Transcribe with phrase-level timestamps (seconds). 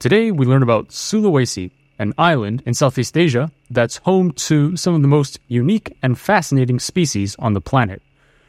[0.00, 5.02] Today, we learn about Sulawesi, an island in Southeast Asia that's home to some of
[5.02, 8.00] the most unique and fascinating species on the planet.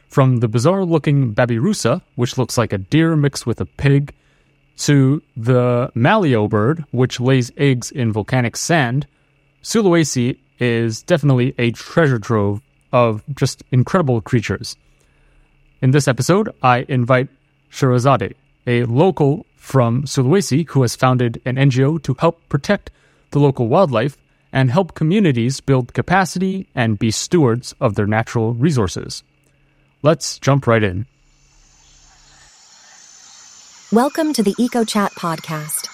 [0.08, 4.14] From the bizarre looking babirusa, which looks like a deer mixed with a pig,
[4.78, 9.06] to the maleo bird, which lays eggs in volcanic sand,
[9.62, 12.62] Sulawesi is definitely a treasure trove
[12.94, 14.78] of just incredible creatures.
[15.82, 17.28] In this episode, I invite
[17.70, 22.90] Sherazade, a local from Sulawesi who has founded an NGO to help protect
[23.30, 24.18] the local wildlife
[24.52, 29.24] and help communities build capacity and be stewards of their natural resources.
[30.02, 31.06] Let's jump right in.
[33.92, 35.88] Welcome to the EcoChat podcast.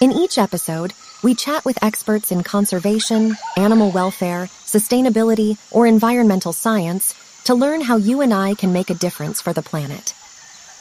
[0.00, 7.14] In each episode, we chat with experts in conservation, animal welfare, sustainability, or environmental science
[7.44, 10.12] to learn how you and I can make a difference for the planet.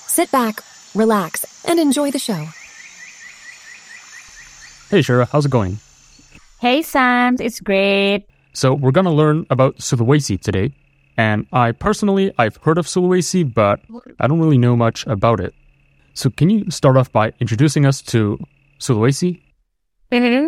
[0.08, 0.64] Sit back,
[0.96, 2.48] relax, and enjoy the show.
[4.90, 5.80] Hey, Shera, how's it going?
[6.60, 8.26] Hey, Sam, it's great.
[8.54, 10.74] So, we're going to learn about Sulawesi today.
[11.18, 13.80] And I personally, I've heard of Sulawesi, but
[14.20, 15.54] I don't really know much about it.
[16.14, 18.38] So, can you start off by introducing us to
[18.80, 19.42] Sulawesi?
[20.12, 20.48] Mm-hmm.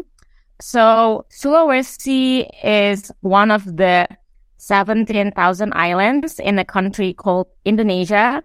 [0.61, 4.07] So, Sulawesi is one of the
[4.57, 8.43] 17,000 islands in a country called Indonesia.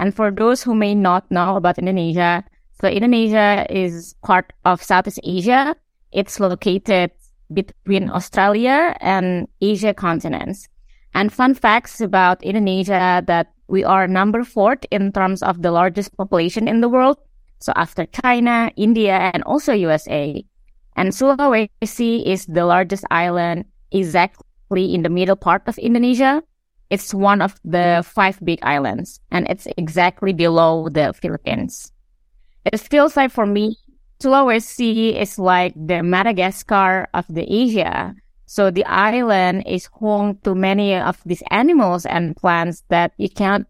[0.00, 2.42] And for those who may not know about Indonesia,
[2.80, 5.76] so Indonesia is part of Southeast Asia.
[6.10, 7.12] It's located
[7.52, 10.68] between Australia and Asia continents.
[11.12, 16.16] And fun facts about Indonesia that we are number four in terms of the largest
[16.16, 17.18] population in the world.
[17.60, 20.42] So after China, India, and also USA.
[20.96, 26.42] And Sulawesi is the largest island exactly in the middle part of Indonesia.
[26.90, 28.02] It's one of the mm-hmm.
[28.02, 31.92] five big islands and it's exactly below the Philippines.
[32.64, 33.78] It feels like for me,
[34.20, 38.14] Sulawesi is like the Madagascar of the Asia.
[38.44, 43.66] So the island is home to many of these animals and plants that you can't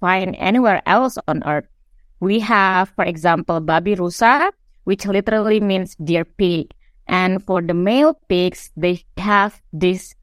[0.00, 1.64] find anywhere else on earth.
[2.20, 4.50] We have, for example, babirusa,
[4.84, 6.74] which literally means deer pig.
[7.06, 10.14] And for the male pigs, they have this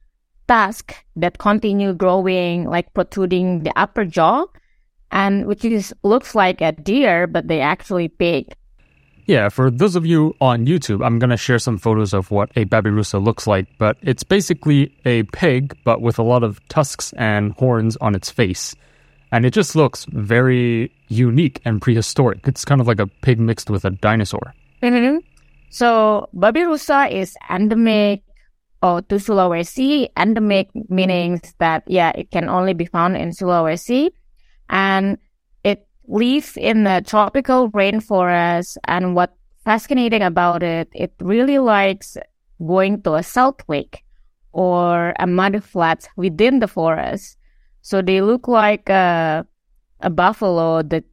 [0.48, 4.46] tusk that continue growing, like protruding the upper jaw,
[5.12, 8.54] and which is looks like a deer, but they actually pig.
[9.26, 12.50] Yeah, for those of you on YouTube, I'm going to share some photos of what
[12.56, 17.14] a babirusa looks like, but it's basically a pig, but with a lot of tusks
[17.14, 18.76] and horns on its face.
[19.32, 22.48] And it just looks very unique and prehistoric.
[22.48, 24.54] It's kind of like a pig mixed with a dinosaur.
[24.84, 25.20] Mm-hmm.
[25.70, 28.24] So, babirusa is endemic
[28.82, 30.10] oh, to Sulawesi.
[30.18, 34.12] Endemic meanings that, yeah, it can only be found in Sulawesi.
[34.70, 35.18] And
[35.64, 38.78] it lives in the tropical rainforest.
[38.86, 42.18] And what fascinating about it, it really likes
[42.66, 44.04] going to a salt lake
[44.54, 47.38] or a mud flat within the forest.
[47.82, 49.46] So they look like a,
[50.02, 51.04] a buffalo that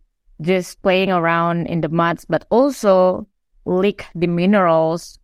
[0.40, 3.26] just playing around in the muds, but also
[3.64, 5.17] lick the minerals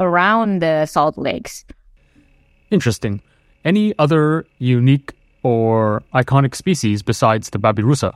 [0.00, 1.64] around the salt lakes.
[2.70, 3.22] Interesting.
[3.64, 5.12] Any other unique
[5.42, 8.14] or iconic species besides the babirusa?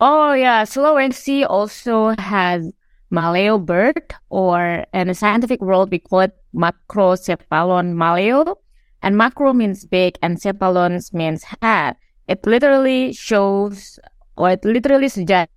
[0.00, 2.70] Oh yeah, Sulawesi also has
[3.12, 8.56] maleo bird, or in the scientific world we call it macrocephalon maleo.
[9.02, 11.96] And macro means big and cephalon means head.
[12.26, 13.98] It literally shows,
[14.36, 15.52] or it literally suggests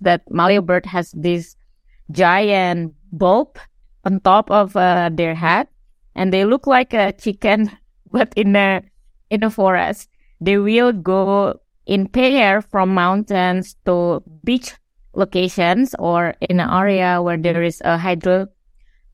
[0.00, 1.56] that maleo bird has this
[2.10, 3.58] giant bulb
[4.06, 5.66] on top of uh, their head,
[6.14, 7.70] and they look like a chicken,
[8.10, 8.82] but in a
[9.28, 10.08] in a forest.
[10.40, 14.74] They will go in pair from mountains to beach
[15.14, 18.46] locations or in an area where there is a hydro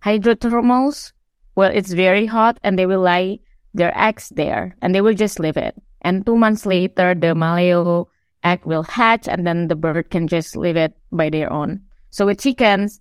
[0.05, 1.13] hydrothermals.
[1.55, 3.41] Well, it's very hot, and they will lay
[3.75, 5.75] their eggs there, and they will just leave it.
[6.03, 8.07] And two months later, the maleo
[8.43, 11.83] egg will hatch, and then the bird can just leave it by their own.
[12.11, 13.01] So with chickens,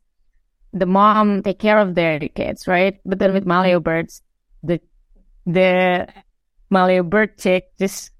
[0.73, 2.99] the mom take care of their kids, right?
[3.05, 4.21] But then with maleo birds,
[4.63, 4.79] the
[5.45, 6.07] the
[6.71, 8.11] maleo bird chick just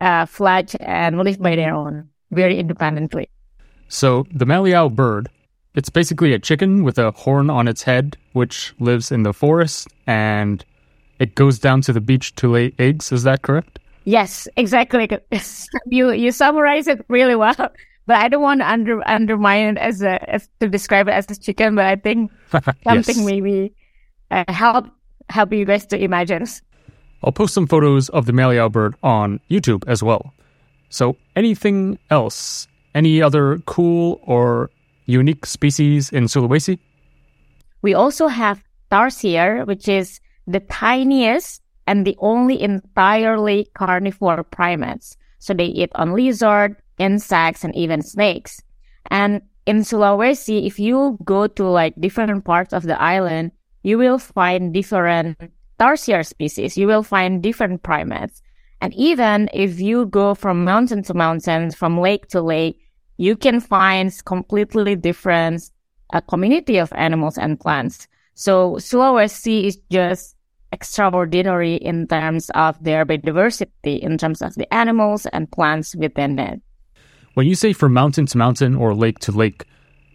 [0.00, 3.28] uh, fledge and live by their own, very independently.
[3.88, 5.28] So the maleo bird,
[5.74, 9.88] it's basically a chicken with a horn on its head, which lives in the forest,
[10.06, 10.64] and
[11.18, 13.12] it goes down to the beach to lay eggs.
[13.12, 13.78] Is that correct?
[14.04, 15.08] Yes, exactly.
[15.86, 17.70] you you summarize it really well.
[18.10, 21.30] But I don't want to under, undermine it as a as to describe it as
[21.30, 21.76] a chicken.
[21.76, 22.32] But I think
[22.82, 23.24] something Yes.
[23.24, 23.72] maybe
[24.32, 24.90] uh, help
[25.28, 26.44] help you guys to imagine.
[27.22, 30.34] I'll post some photos of the maleo bird on YouTube as well.
[30.88, 32.66] So, anything else?
[32.96, 34.70] Any other cool or
[35.06, 36.80] unique species in Sulawesi?
[37.80, 38.60] We also have
[38.90, 40.18] tarsier, which is
[40.48, 45.16] the tiniest and the only entirely carnivore primates.
[45.38, 48.62] So they eat on lizard, insects, and even snakes.
[49.10, 53.52] And in Sulawesi, if you go to like different parts of the island,
[53.82, 55.38] you will find different
[55.78, 56.76] tarsier species.
[56.76, 58.42] You will find different primates.
[58.80, 62.78] And even if you go from mountain to mountain, from lake to lake,
[63.16, 65.62] you can find completely different
[66.12, 68.08] a community of animals and plants.
[68.34, 70.36] So Sulawesi is just
[70.72, 76.62] extraordinary in terms of their biodiversity, in terms of the animals and plants within it.
[77.34, 79.64] When you say from mountain to mountain or lake to lake,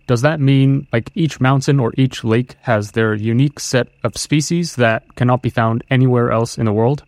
[0.07, 4.75] does that mean like each mountain or each lake has their unique set of species
[4.75, 7.03] that cannot be found anywhere else in the world?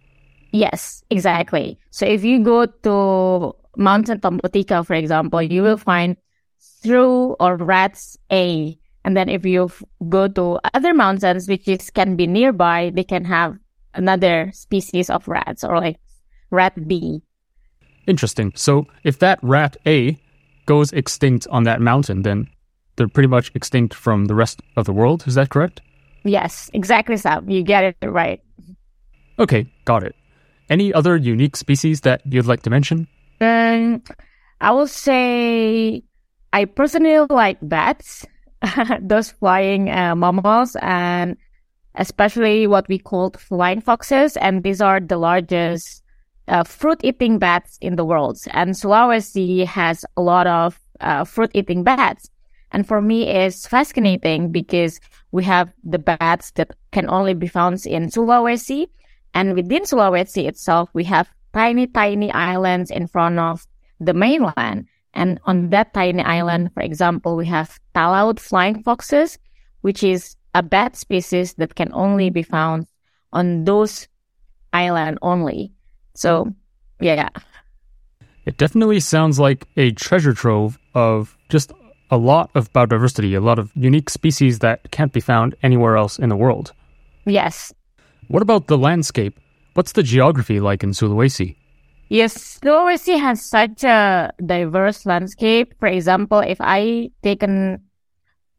[0.51, 1.77] Yes, exactly.
[1.91, 6.17] So if you go to Mountain Tompotika, for example, you will find
[6.81, 8.77] shrew or rats A.
[9.05, 9.69] And then if you
[10.09, 13.57] go to other mountains, which is, can be nearby, they can have
[13.93, 15.99] another species of rats or like
[16.49, 17.21] rat B.
[18.07, 18.53] Interesting.
[18.55, 20.17] So if that rat A
[20.65, 22.49] goes extinct on that mountain, then
[22.95, 25.25] they're pretty much extinct from the rest of the world.
[25.27, 25.81] Is that correct?
[26.23, 27.49] Yes, exactly, Sam.
[27.49, 28.41] You get it right.
[29.39, 30.15] Okay, got it.
[30.69, 33.07] Any other unique species that you'd like to mention?
[33.39, 34.01] Um,
[34.59, 36.03] I will say
[36.53, 38.25] I personally like bats,
[38.99, 41.37] those flying uh, mammals, and
[41.95, 44.35] especially what we call flying foxes.
[44.37, 46.03] And these are the largest
[46.47, 48.37] uh, fruit-eating bats in the world.
[48.51, 52.29] And Sulawesi has a lot of uh, fruit-eating bats.
[52.71, 54.99] And for me, it's fascinating because
[55.31, 58.87] we have the bats that can only be found in Sulawesi.
[59.33, 63.65] And within Sulawesi itself, we have tiny, tiny islands in front of
[63.99, 64.87] the mainland.
[65.13, 69.39] And on that tiny island, for example, we have Talaud flying foxes,
[69.81, 72.87] which is a bat species that can only be found
[73.31, 74.07] on those
[74.73, 75.73] island only.
[76.17, 76.51] So,
[76.99, 77.29] yeah.
[78.45, 81.71] It definitely sounds like a treasure trove of just
[82.09, 86.17] a lot of biodiversity, a lot of unique species that can't be found anywhere else
[86.17, 86.73] in the world.
[87.25, 87.71] Yes.
[88.29, 89.39] What about the landscape?
[89.75, 91.55] What's the geography like in Sulawesi?
[92.09, 95.75] Yes, Sulawesi has such a diverse landscape.
[95.79, 97.83] For example, if I take an,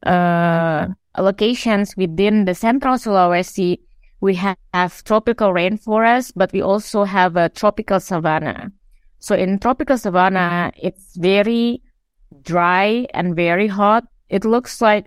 [0.07, 0.89] uh,
[1.19, 3.81] locations within the central Sulawesi,
[4.21, 8.73] we have tropical rainforest, but we also have a tropical savanna.
[9.19, 11.83] So in tropical savanna, it's very
[12.43, 14.05] dry and very hot.
[14.29, 15.07] It looks like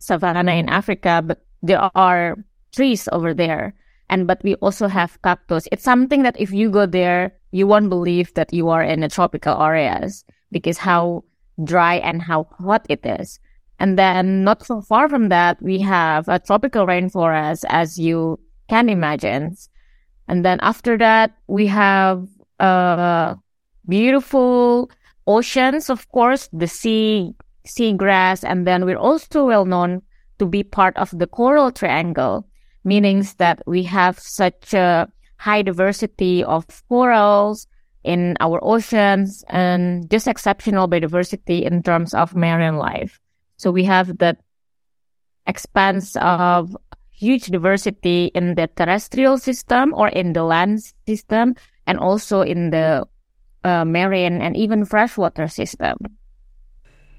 [0.00, 2.36] savanna in Africa, but there are
[2.74, 3.74] trees over there.
[4.10, 5.68] And, but we also have cactus.
[5.70, 9.08] It's something that if you go there, you won't believe that you are in the
[9.08, 11.24] tropical areas because how
[11.64, 13.38] dry and how hot it is.
[13.78, 18.88] And then not so far from that, we have a tropical rainforest, as you can
[18.88, 19.56] imagine.
[20.28, 22.26] And then after that, we have,
[22.60, 23.34] uh,
[23.88, 24.90] beautiful
[25.26, 27.34] oceans, of course, the sea,
[27.66, 30.02] seagrass, and then we're also well known
[30.38, 32.46] to be part of the coral triangle,
[32.84, 37.66] meaning that we have such a high diversity of corals
[38.04, 43.20] in our oceans and just exceptional biodiversity in terms of marine life.
[43.56, 44.38] So we have that
[45.46, 46.76] expanse of
[47.18, 51.54] huge diversity in the terrestrial system or in the land system
[51.86, 53.04] and also in the
[53.64, 55.98] uh, marine and even freshwater system.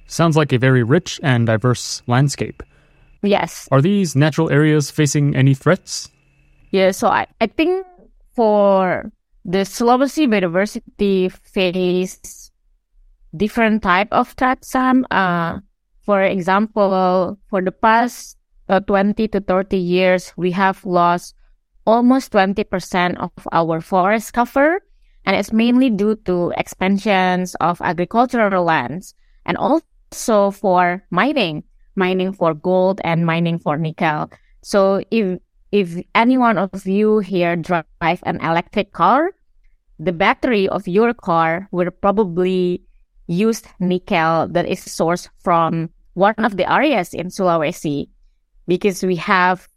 [0.07, 2.63] Sounds like a very rich and diverse landscape.
[3.21, 3.67] Yes.
[3.71, 6.09] Are these natural areas facing any threats?
[6.71, 7.85] Yeah, so I, I think
[8.35, 9.11] for
[9.43, 12.51] the Sulawesi biodiversity face
[13.35, 14.69] different type of threats.
[14.69, 15.59] Sam, uh,
[16.01, 18.38] for example, for the past
[18.69, 21.35] uh, 20 to 30 years, we have lost
[21.85, 24.79] almost 20% of our forest cover
[25.25, 31.63] and it's mainly due to expansions of agricultural lands and also for mining,
[31.95, 34.29] mining for gold and mining for nickel.
[34.61, 35.39] So if
[35.71, 39.31] if any one of you here drive an electric car,
[39.99, 42.81] the battery of your car will probably
[43.27, 48.09] use nickel that is sourced from one of the areas in Sulawesi
[48.69, 49.67] because we have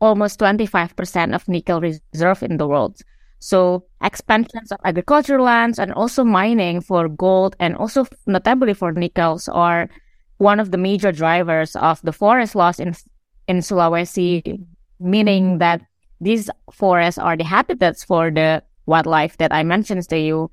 [0.00, 3.00] almost 25% of nickel reserve in the world.
[3.38, 9.48] So expansions of agricultural lands and also mining for gold and also notably for nickels
[9.48, 9.88] are
[10.36, 12.94] one of the major drivers of the forest loss in
[13.48, 14.66] in Sulawesi,
[15.00, 15.80] meaning that
[16.20, 20.50] these forests are the habitats for the wildlife that I mentioned to you.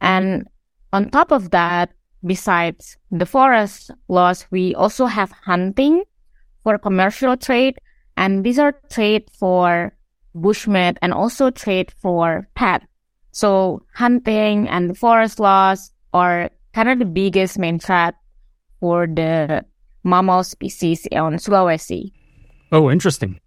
[0.00, 0.46] And
[0.92, 1.90] on top of that,
[2.24, 6.04] besides the forest loss, we also have hunting
[6.64, 7.78] for commercial trade,
[8.16, 9.94] and these are trade for
[10.34, 12.82] bushmeat and also trade for pet.
[13.30, 18.14] So hunting and forest loss are kind of the biggest main threat
[18.80, 19.64] for the
[20.02, 22.10] mammal species on Sulawesi.
[22.72, 23.38] Oh, interesting.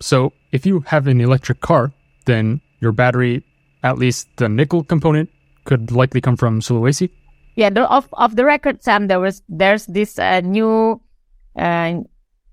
[0.00, 1.92] So if you have an electric car,
[2.26, 3.44] then your battery,
[3.82, 5.30] at least the nickel component,
[5.64, 7.10] could likely come from Sulawesi.
[7.56, 11.00] Yeah, the, of of the record, Sam, there was there's this uh, new
[11.56, 11.94] uh,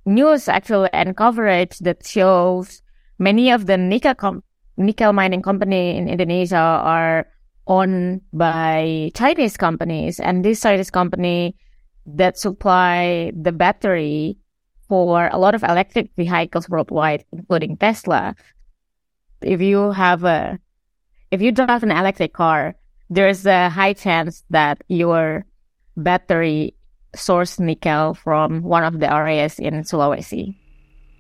[0.06, 2.82] news actually and coverage that shows
[3.20, 4.44] many of the nickel com-
[4.78, 7.28] nickel mining company in Indonesia are
[7.68, 11.56] owned by Chinese companies, and this Chinese company
[12.06, 14.38] that supply the battery
[14.88, 18.36] for a lot of electric vehicles worldwide, including Tesla.
[19.42, 20.60] If you have a,
[21.32, 22.76] if you drive an electric car,
[23.10, 25.46] there's a high chance that your
[25.98, 26.76] battery
[27.16, 30.56] source nickel from one of the areas in Sulawesi.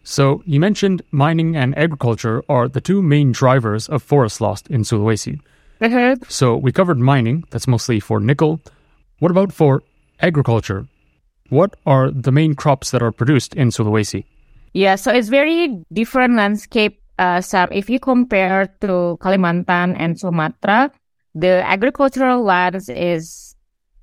[0.04, 4.84] So you mentioned mining and agriculture are the two main drivers of forest loss in
[4.84, 5.40] Sulawesi.
[5.82, 6.24] Mm-hmm.
[6.30, 8.62] So we covered mining, that's mostly for nickel.
[9.20, 9.82] What about for
[10.22, 10.88] agriculture?
[11.50, 14.26] What are the main crops that are produced in Sulawesi?
[14.74, 17.70] Yeah, so it's very different landscape, uh, Sam.
[17.72, 20.92] If you compare to Kalimantan and Sumatra,
[21.34, 23.56] the agricultural lands is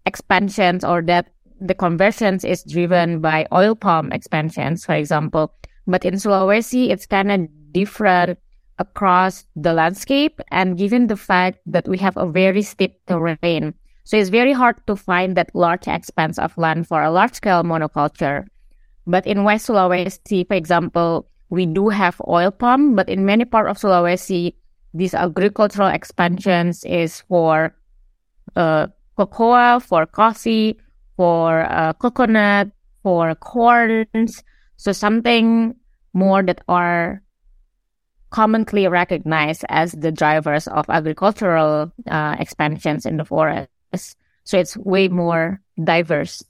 [0.07, 1.29] expansions or that
[1.63, 5.55] the conversions is driven by oil palm expansions, for example.
[5.87, 8.39] But in Sulawesi, it's kind of different
[8.79, 10.41] across the landscape.
[10.51, 14.85] And given the fact that we have a very steep terrain, so it's very hard
[14.89, 18.47] to find that large expanse of land for a large scale monoculture.
[19.07, 23.71] But in West Sulawesi, for example, we do have oil palm, but in many parts
[23.71, 24.55] of Sulawesi,
[24.95, 27.75] these agricultural expansions is for
[28.57, 30.79] uh, cocoa, for coffee,
[31.17, 32.71] for uh, coconut,
[33.03, 34.43] for corns.
[34.77, 35.75] So something
[36.13, 37.23] more that are
[38.31, 43.69] commonly recognized as the drivers of agricultural uh, expansions in the forest.
[44.45, 46.43] So it's way more diverse.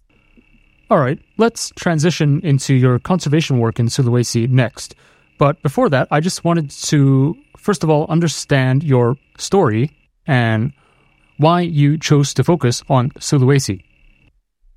[0.90, 4.95] All right, let's transition into your conservation work in Sulawesi next.
[5.38, 9.90] But before that, I just wanted to, first of all, understand your story
[10.26, 10.73] and
[11.38, 13.83] why you chose to focus on Sulawesi.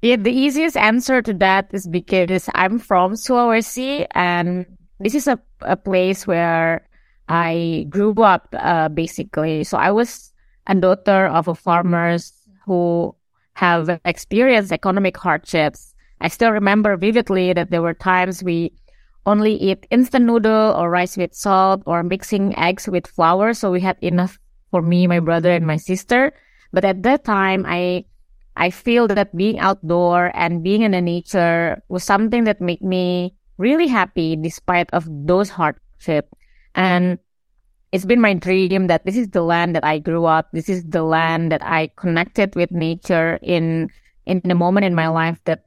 [0.05, 4.67] Yeah, the easiest answer to that is because I'm from Sulawesi and
[4.99, 6.87] this is a, a place where
[7.27, 9.63] I grew up, uh, basically.
[9.63, 10.31] So I was
[10.67, 12.33] a daughter of a farmers
[12.67, 13.15] who
[13.53, 15.95] have experienced economic hardships.
[16.21, 18.73] I still remember vividly that there were times we
[19.25, 23.55] only eat instant noodle or rice with salt or mixing eggs with flour.
[23.55, 24.37] So we had enough
[24.69, 26.31] for me, my brother and my sister.
[26.71, 28.05] But at that time, I,
[28.57, 33.35] I feel that being outdoor and being in the nature was something that made me
[33.57, 36.31] really happy despite of those hardships.
[36.73, 37.19] And
[37.91, 40.49] it's been my dream that this is the land that I grew up.
[40.51, 43.89] This is the land that I connected with nature in
[44.25, 45.63] in a moment in my life that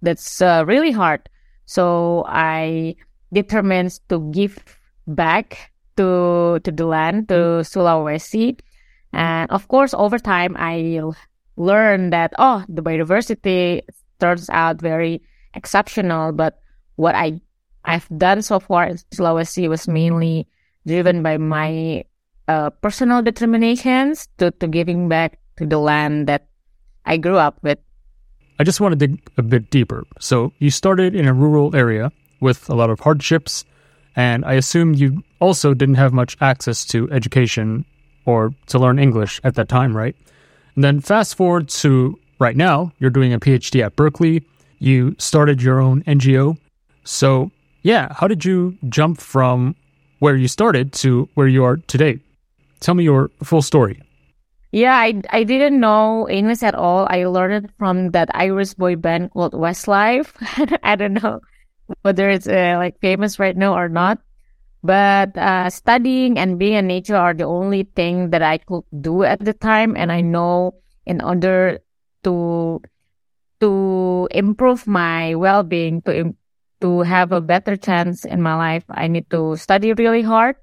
[0.00, 1.28] that's uh, really hard.
[1.66, 2.96] So I
[3.32, 4.58] determined to give
[5.06, 8.58] back to to the land to Sulawesi,
[9.12, 11.00] and of course over time I
[11.56, 13.82] learned that oh the biodiversity
[14.18, 15.22] turns out very
[15.54, 16.32] exceptional.
[16.32, 16.60] But
[16.96, 17.40] what I
[17.84, 20.46] I've done so far in Sulawesi was mainly
[20.86, 22.04] driven by my
[22.48, 26.48] uh, personal determinations to, to giving back to the land that
[27.06, 27.78] I grew up with.
[28.58, 30.04] I just want to dig a bit deeper.
[30.18, 33.64] So, you started in a rural area with a lot of hardships,
[34.16, 37.86] and I assume you also didn't have much access to education
[38.26, 40.16] or to learn English at that time, right?
[40.74, 44.42] And then fast forward to right now, you're doing a PhD at Berkeley,
[44.78, 46.56] you started your own NGO.
[47.04, 47.50] So,
[47.82, 49.74] yeah, how did you jump from
[50.20, 52.20] where you started to where you are today.
[52.78, 54.00] Tell me your full story.
[54.72, 57.08] Yeah, I, I didn't know English at all.
[57.10, 60.30] I learned it from that Irish boy band called Westlife.
[60.84, 61.40] I don't know
[62.02, 64.20] whether it's uh, like famous right now or not.
[64.82, 69.24] But uh, studying and being in nature are the only thing that I could do
[69.24, 69.96] at the time.
[69.96, 71.80] And I know in order
[72.24, 72.80] to
[73.60, 76.32] to improve my well-being, to
[76.80, 80.56] to have a better chance in my life, I need to study really hard.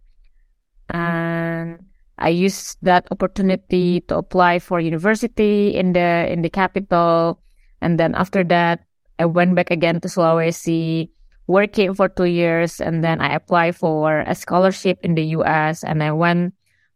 [0.89, 1.85] And
[2.17, 7.37] I used that opportunity to apply for university in the in the capital.
[7.81, 8.81] And then after that,
[9.19, 11.09] I went back again to Sulawesi,
[11.47, 16.03] working for two years, and then I applied for a scholarship in the US, and
[16.03, 16.53] I went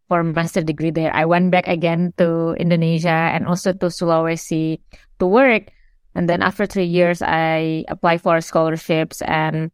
[0.08, 1.15] for a master degree there.
[1.15, 4.79] I went back again to Indonesia and also to Sulawesi
[5.20, 5.72] to work
[6.15, 9.72] And then after three years, I applied for scholarships and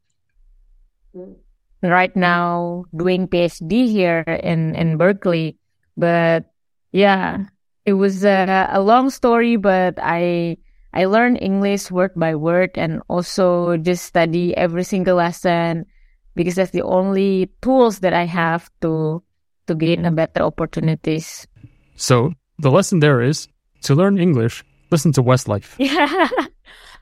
[1.82, 5.58] right now doing PhD here in, in Berkeley.
[5.96, 6.46] But
[6.92, 7.46] yeah,
[7.86, 10.58] it was a, a long story, but I,
[10.98, 15.86] I learned English word by word and also just study every single lesson
[16.34, 19.22] because that's the only tools that I have to,
[19.68, 21.46] to gain a better opportunities.
[21.98, 23.48] So the lesson there is
[23.82, 25.78] to learn English, listen to Westlife.
[25.78, 26.30] Yeah.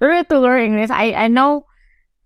[0.02, 0.90] really to learn English.
[0.92, 1.66] I, I know,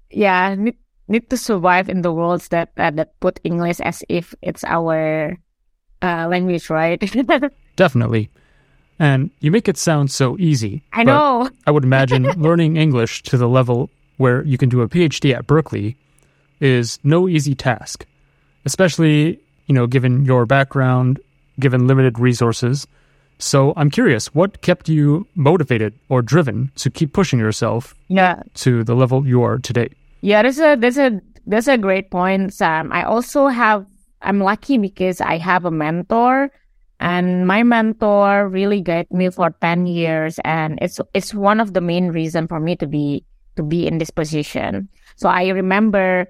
[0.09, 4.33] yeah, need, need to survive in the worlds that, uh, that put English as if
[4.41, 5.37] it's our
[6.01, 6.97] uh, language, right?
[7.75, 8.31] Definitely.
[8.99, 10.83] And you make it sound so easy.
[10.91, 11.49] I know.
[11.65, 15.47] I would imagine learning English to the level where you can do a PhD at
[15.47, 15.95] Berkeley
[16.59, 18.05] is no easy task,
[18.65, 21.19] especially, you know, given your background,
[21.59, 22.85] given limited resources.
[23.37, 28.43] So I'm curious, what kept you motivated or driven to keep pushing yourself yeah.
[28.55, 29.89] to the level you are today?
[30.19, 32.91] Yeah, that's a that's a that's a great point, Sam.
[32.91, 33.85] I also have
[34.21, 36.51] I'm lucky because I have a mentor
[36.99, 41.81] and my mentor really guided me for 10 years and it's it's one of the
[41.81, 43.23] main reason for me to be
[43.55, 44.89] to be in this position.
[45.15, 46.27] So I remember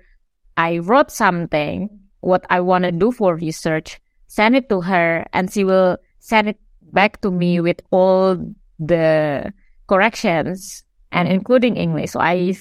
[0.58, 1.90] I wrote something
[2.22, 6.50] what I want to do for research, send it to her and she will send
[6.50, 6.60] it
[6.92, 8.38] back to me with all
[8.78, 9.54] the
[9.88, 12.12] corrections and including English.
[12.12, 12.58] So I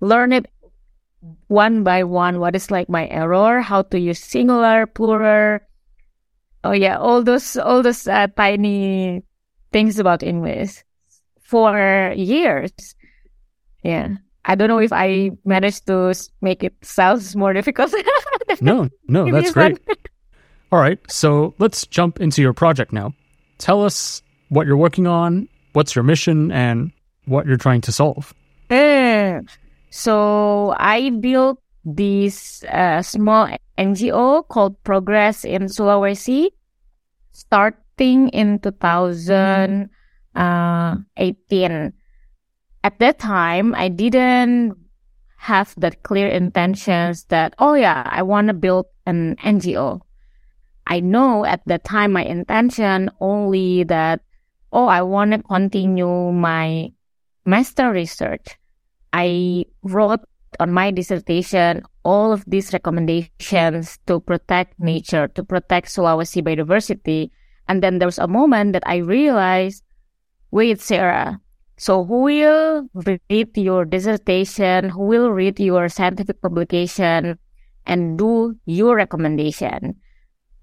[0.00, 0.46] learned it
[1.48, 2.40] one by one.
[2.40, 3.60] What is like my error?
[3.60, 5.60] How to use singular, plural.
[6.66, 9.22] Oh yeah, all those all those uh, tiny
[9.70, 10.82] things about English
[11.40, 12.72] for years.
[13.84, 14.16] Yeah.
[14.44, 17.94] I don't know if I managed to make it sounds more difficult.
[18.60, 19.78] no, no, that's great.
[20.72, 23.14] All right, so let's jump into your project now.
[23.58, 26.90] Tell us what you're working on, what's your mission, and
[27.26, 28.34] what you're trying to solve.
[28.70, 29.42] Uh,
[29.90, 36.50] so I built this uh, small NGO called PROGRES in Sulawesi,
[37.32, 39.90] starting in 2018.
[40.34, 41.90] Uh,
[42.84, 44.76] At that time, I didn't
[45.36, 50.00] have that clear intentions that, oh yeah, I want to build an NGO.
[50.86, 54.20] I know at that time my intention only that,
[54.72, 56.92] oh, I want to continue my
[57.44, 58.58] master research.
[59.12, 60.20] I wrote
[60.60, 67.30] on my dissertation all of these recommendations to protect nature, to protect Sulawesi biodiversity.
[67.68, 69.82] And then there was a moment that I realized,
[70.52, 71.40] wait, Shera,
[71.76, 74.88] so who will read your dissertation?
[74.88, 77.38] Who will read your scientific publication
[77.84, 79.96] and do your recommendation?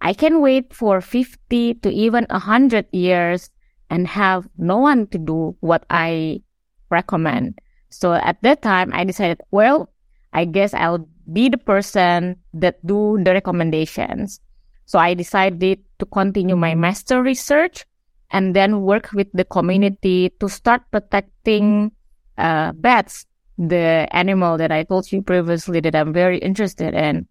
[0.02, 3.50] I can wait for 50 to even 100 years
[3.90, 6.42] and have no one to do what I
[6.90, 7.60] recommend.
[7.94, 9.94] So at that time, I decided, well,
[10.34, 14.42] I guess I'll be the person that do the recommendations.
[14.86, 17.86] So I decided to continue my master research
[18.32, 21.92] and then work with the community to start protecting
[22.38, 23.28] uh, bats,
[23.58, 27.28] the animal that I told you previously that I'm very interested in.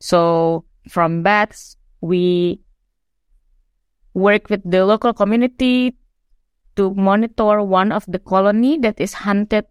[0.00, 2.60] So from bats, we
[4.14, 5.94] work with the local community
[6.76, 9.66] to monitor one of the colony that is hunted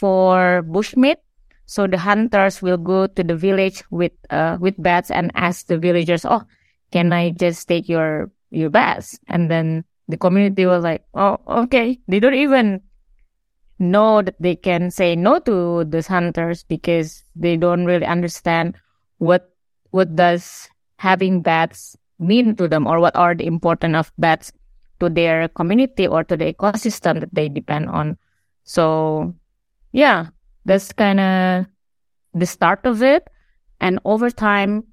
[0.00, 1.20] for bushmeat.
[1.68, 5.78] So the hunters will go to the village with uh, with bats and ask the
[5.78, 6.42] villagers, "Oh,
[6.90, 12.00] can I just take your your bats?" And then the community was like, "Oh, okay."
[12.08, 12.80] They don't even
[13.78, 18.74] know that they can say no to these hunters because they don't really understand
[19.18, 19.52] what
[19.90, 24.52] what does having bats mean to them or what are the importance of bats
[25.00, 28.18] to their community or to the ecosystem that they depend on.
[28.64, 29.34] So
[29.92, 30.26] yeah,
[30.64, 31.66] that's kind of
[32.34, 33.28] the start of it.
[33.80, 34.84] And over time,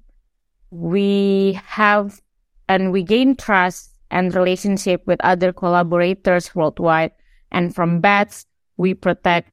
[0.70, 2.20] we have
[2.68, 7.12] and we gain trust and relationship with other collaborators worldwide.
[7.50, 9.50] And from bats, we protect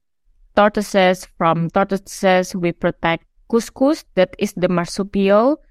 [0.55, 1.27] tortoises.
[1.37, 5.61] From tortoises, we protect cuscus, that is the marsupial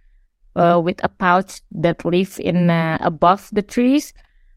[0.56, 4.12] uh, with a pouch that live in uh, above the trees.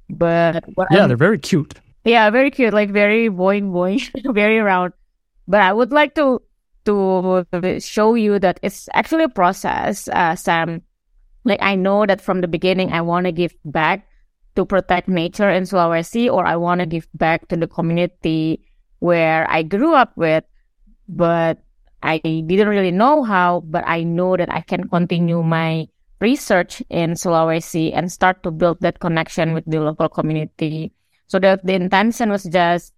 [0.09, 1.73] But yeah, I'm, they're very cute.
[2.05, 4.01] Yeah, very cute, like very boing boing,
[4.33, 4.93] very round.
[5.47, 6.41] But I would like to
[6.85, 7.43] to
[7.79, 10.81] show you that it's actually a process, uh, Sam.
[11.43, 14.07] Like I know that from the beginning, I want to give back
[14.55, 18.63] to protect nature in Sulawesi, or I want to give back to the community
[18.99, 20.43] where I grew up with.
[21.07, 21.59] But
[22.03, 25.87] I didn't really know how, but I know that I can continue my
[26.19, 30.91] research in Sulawesi and start to build that connection with the local community.
[31.27, 32.93] So that the intention was just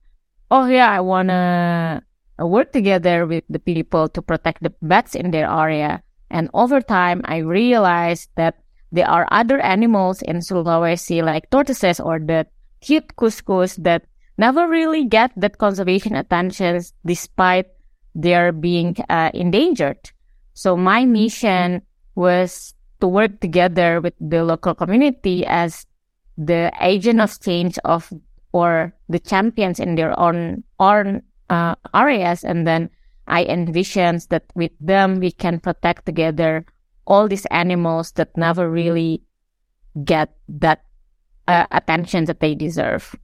[0.51, 2.03] oh yeah, I wanna
[2.39, 6.03] work together with the people to protect the bats in their area.
[6.29, 8.55] And over time, I realized that
[8.91, 12.47] there are other animals in Sulawesi like tortoises or the
[12.81, 14.05] cute cuscus that
[14.37, 17.67] never really get that conservation attention despite
[18.15, 20.11] their being uh, endangered.
[20.53, 21.81] So my mission
[22.15, 25.85] was to work together with the local community as
[26.37, 28.11] the agent of change of
[28.51, 32.89] or the champions in their own own uh, areas and then
[33.27, 36.65] i envisions that with them we can protect together
[37.05, 39.21] all these animals that never really
[40.03, 40.83] get that
[41.47, 43.15] uh, attention that they deserve.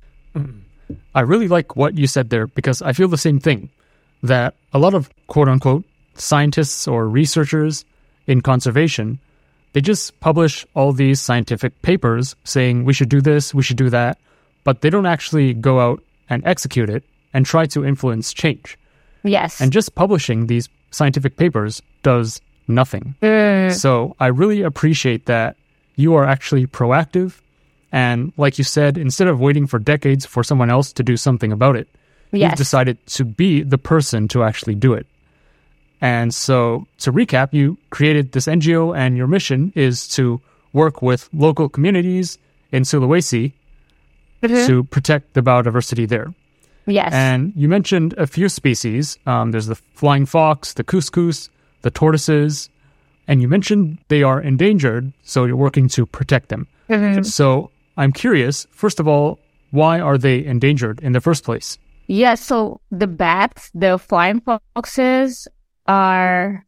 [1.13, 3.69] I really like what you said there because i feel the same thing
[4.21, 5.85] that a lot of quote unquote
[6.15, 7.85] scientists or researchers
[8.27, 9.19] in conservation
[9.75, 13.89] they just publish all these scientific papers saying we should do this, we should do
[13.89, 14.17] that,
[14.63, 17.03] but they don't actually go out and execute it
[17.35, 18.79] and try to influence change.
[19.23, 19.59] Yes.
[19.59, 23.15] And just publishing these scientific papers does nothing.
[23.21, 23.73] Mm.
[23.73, 25.57] So I really appreciate that
[25.97, 27.41] you are actually proactive.
[27.91, 31.51] And like you said, instead of waiting for decades for someone else to do something
[31.51, 31.87] about it,
[32.31, 32.51] Yes.
[32.51, 35.05] you've decided to be the person to actually do it.
[36.01, 40.41] And so, to recap, you created this NGO, and your mission is to
[40.73, 42.37] work with local communities
[42.71, 43.53] in Sulawesi
[44.43, 44.67] Mhm.
[44.67, 46.33] to protect the biodiversity there.
[46.87, 47.13] Yes.
[47.13, 49.17] And you mentioned a few species.
[49.25, 51.49] Um, there's the flying fox, the cuscus,
[51.81, 52.69] the tortoises,
[53.27, 56.67] and you mentioned they are endangered, so you're working to protect them.
[56.89, 57.25] Mhm.
[57.25, 59.39] So I'm curious, first of all,
[59.71, 61.77] why are they endangered in the first place?
[62.07, 65.47] Yeah, so the bats, the flying foxes
[65.87, 66.65] are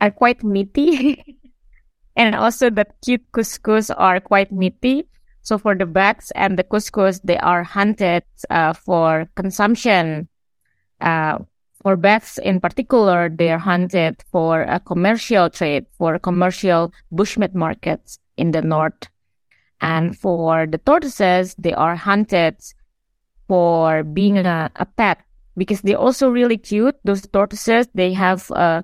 [0.00, 1.38] are quite meaty.
[2.16, 5.08] and also the cute cuscus are quite meaty.
[5.46, 10.26] So for the bats and the cuscus, they are hunted uh, for consumption.
[11.00, 11.38] Uh,
[11.82, 18.18] for bats in particular, they are hunted for a commercial trade, for commercial bushmeat markets
[18.36, 19.06] in the north.
[19.80, 22.56] And for the tortoises, they are hunted
[23.46, 25.18] for being a, a pet
[25.56, 26.96] because they're also really cute.
[27.04, 28.82] Those tortoises, they have uh,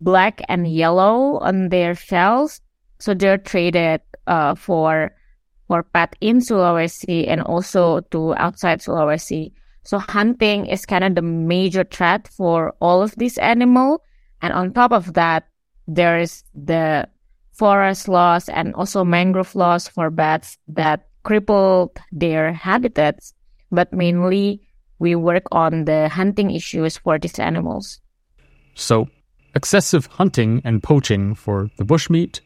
[0.00, 2.60] black and yellow on their shells.
[3.00, 5.10] So they're traded uh, for
[5.68, 9.52] for pet in Sulawesi and also to outside Sulawesi.
[9.84, 14.00] So hunting is kind of the major threat for all of these animals.
[14.42, 15.48] And on top of that,
[15.86, 17.08] there is the
[17.52, 23.32] forest loss and also mangrove loss for bats that crippled their habitats.
[23.70, 24.62] But mainly,
[24.98, 28.00] we work on the hunting issues for these animals.
[28.74, 29.08] So,
[29.54, 32.40] excessive hunting and poaching for the bushmeat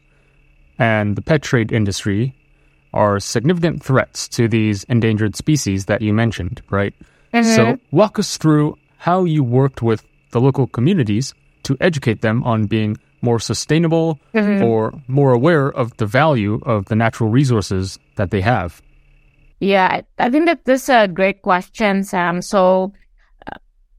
[0.77, 2.35] and the pet trade industry
[2.93, 6.93] are significant threats to these endangered species that you mentioned, right?
[7.43, 12.65] So, walk us through how you worked with the local communities to educate them on
[12.65, 18.41] being more sustainable or more aware of the value of the natural resources that they
[18.41, 18.81] have.
[19.59, 22.41] Yeah, I, I think that this is a great question, Sam.
[22.41, 22.93] So,
[23.45, 23.57] uh,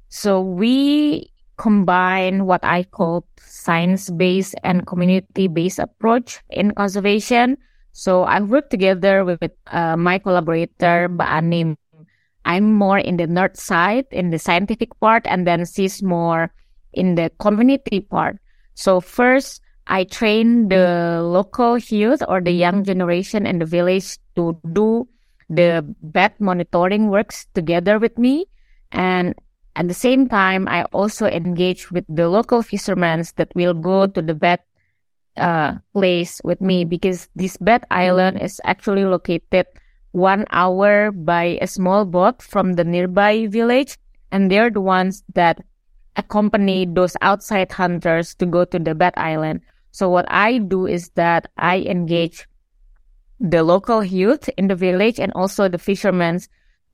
[0.08, 7.58] so we combine what I call science-based and community-based approach in conservation.
[7.92, 11.76] So I work together with uh, my collaborator, Mbak Anim.
[12.44, 16.52] I'm more in the nerd side, in the scientific part, and then she's more
[16.92, 18.38] in the community part.
[18.74, 24.56] So first, I train the local youth or the young generation in the village to
[24.72, 25.08] do
[25.50, 28.46] the bat monitoring works together with me.
[28.92, 29.34] And
[29.76, 34.22] at the same time, I also engage with the local fishermen that will go to
[34.22, 34.64] the bat
[35.36, 39.66] uh, place with me because this bat island is actually located
[40.12, 43.98] one hour by a small boat from the nearby village.
[44.32, 45.60] And they're the ones that
[46.16, 49.60] accompany those outside hunters to go to the bat island.
[49.92, 52.46] So what I do is that I engage
[53.40, 56.40] the local youth in the village and also the fishermen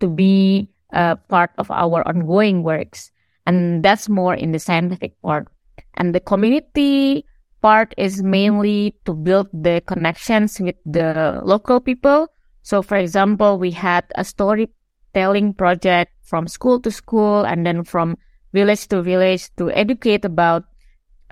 [0.01, 3.11] to be a part of our ongoing works.
[3.47, 5.49] And that's more in the scientific part.
[5.95, 7.25] And the community
[7.67, 12.31] part is mainly to build the connections with the local people.
[12.63, 18.23] So, for example, we had a storytelling project from school to school and then from
[18.55, 20.63] village to village to educate about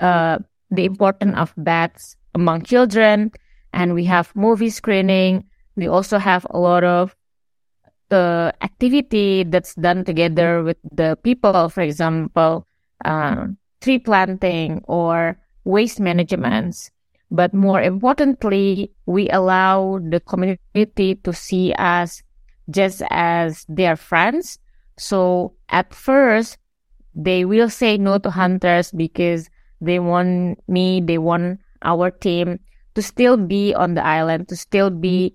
[0.02, 0.42] uh,
[0.74, 3.30] the importance of bats among children.
[3.70, 5.46] And we have movie screening.
[5.78, 7.14] We also have a lot of
[8.08, 12.66] the activity that's done together with the people, for example,
[13.04, 16.90] uh, tree planting or waste management.
[17.31, 22.22] But more importantly, we allow the community to see us
[22.70, 24.59] just as their friends.
[24.98, 26.59] So at first,
[27.14, 29.48] they will say no to hunters because
[29.81, 32.61] they want me, they want our team
[32.94, 35.35] to still be on the island, to still be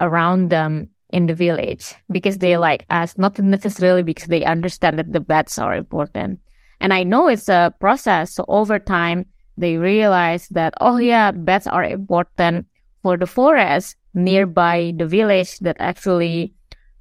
[0.00, 5.12] around them in the village because they like us, not necessarily because they understand that
[5.12, 6.40] the bats are important.
[6.80, 8.34] And I know it's a process.
[8.34, 9.26] So over time,
[9.60, 12.66] they realize that, oh yeah, bats are important
[13.02, 16.52] for the forest nearby the village that actually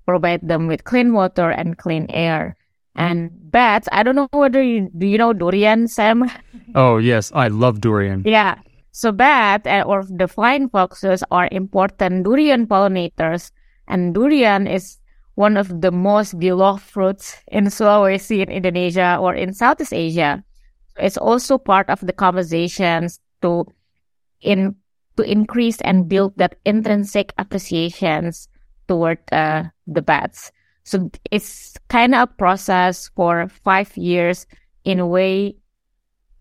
[0.05, 2.55] provide them with clean water and clean air.
[2.95, 6.29] And bats, I don't know whether you do you know durian, Sam?
[6.75, 8.21] Oh yes, I love durian.
[8.25, 8.59] yeah.
[8.91, 13.51] So bat uh, or the flying foxes are important durian pollinators,
[13.87, 14.97] and durian is
[15.35, 20.43] one of the most beloved fruits in Sulawesi in Indonesia or in Southeast Asia.
[20.99, 23.65] It's also part of the conversations to
[24.41, 24.75] in
[25.17, 28.47] to increase and build that intrinsic appreciations
[28.87, 30.51] toward uh, the bats.
[30.83, 34.47] So it's kind of a process for five years
[34.85, 35.55] in a way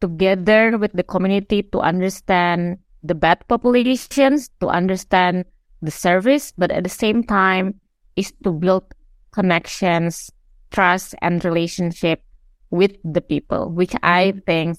[0.01, 5.45] together with the community to understand the bat populations, to understand
[5.83, 7.81] the service, but at the same time
[8.17, 8.85] is to build
[9.33, 10.31] connections,
[10.71, 12.23] trust and relationship
[12.71, 14.79] with the people, which I think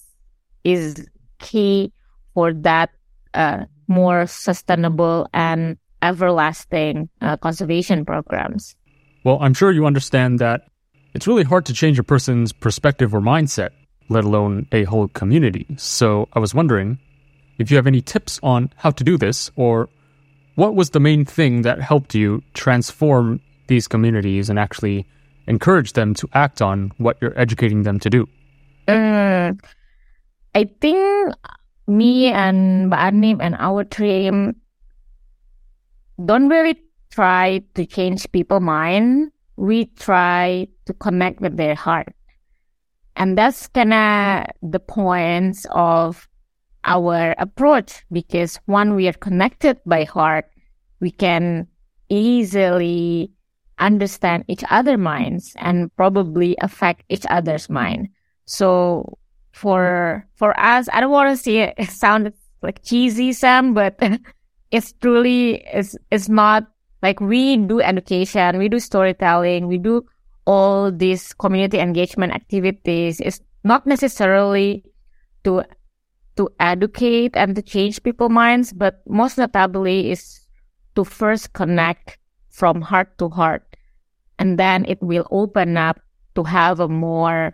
[0.64, 1.08] is
[1.40, 1.92] key
[2.34, 2.90] for that
[3.34, 8.76] uh, more sustainable and everlasting uh, conservation programs.
[9.24, 10.62] Well, I'm sure you understand that
[11.14, 13.72] it's really hard to change a person's perspective or mindset,
[14.10, 15.66] let alone a whole community.
[15.78, 17.00] So I was wondering
[17.58, 19.90] if you have any tips on how to do this, or
[20.56, 25.06] what was the main thing that helped you transform these communities and actually
[25.50, 28.30] encourage them to act on what you're educating them to do?
[28.88, 29.60] Mm,
[30.56, 31.34] I think
[31.88, 34.56] me and Mbak Anim and our team
[36.24, 36.80] don't really
[37.12, 39.32] try to change people's mind.
[39.58, 42.14] We try to connect with their heart.
[43.16, 46.30] And that's kind of the points of
[46.86, 50.46] our approach because when we are connected by heart,
[51.02, 51.68] we can
[52.08, 53.32] easily
[53.80, 58.10] understand each other's minds and probably affect each other's mind.
[58.46, 59.18] So
[59.52, 63.98] for for us, I don't want to say it sound like cheesy, Sam, but
[64.72, 66.68] it's truly is it's not
[67.02, 70.06] like we do education, we do storytelling, we do
[70.46, 73.20] all these community engagement activities.
[73.20, 74.84] It's not necessarily
[75.44, 75.64] to
[76.38, 80.40] to educate and to change people's minds, but most notably is
[80.96, 82.18] to first connect
[82.50, 83.69] from heart to heart.
[84.40, 86.00] And then it will open up
[86.36, 87.54] to have a more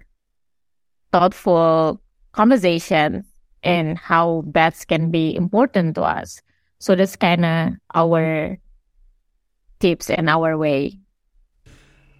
[1.12, 2.00] thoughtful
[2.32, 3.26] conversation
[3.64, 6.42] in how bats can be important to us.
[6.80, 8.58] So that's kind of our
[9.80, 11.00] tips and our way.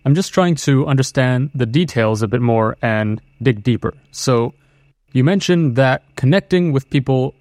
[0.06, 3.94] I'm just trying to understand the details a bit more and dig deeper.
[4.12, 4.54] So,
[5.14, 7.34] you mentioned that connecting with people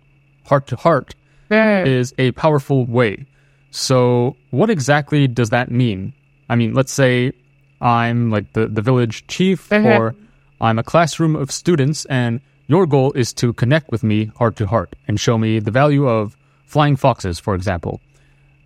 [0.47, 1.15] heart to heart
[1.51, 1.87] mm.
[1.87, 3.27] is a powerful way.
[3.71, 6.15] So, what exactly does that mean?
[6.55, 7.33] I mean, let's say
[7.81, 10.15] I'm like the, the village chief, or
[10.61, 14.67] I'm a classroom of students, and your goal is to connect with me heart to
[14.69, 18.01] heart and show me the value of flying foxes, for example.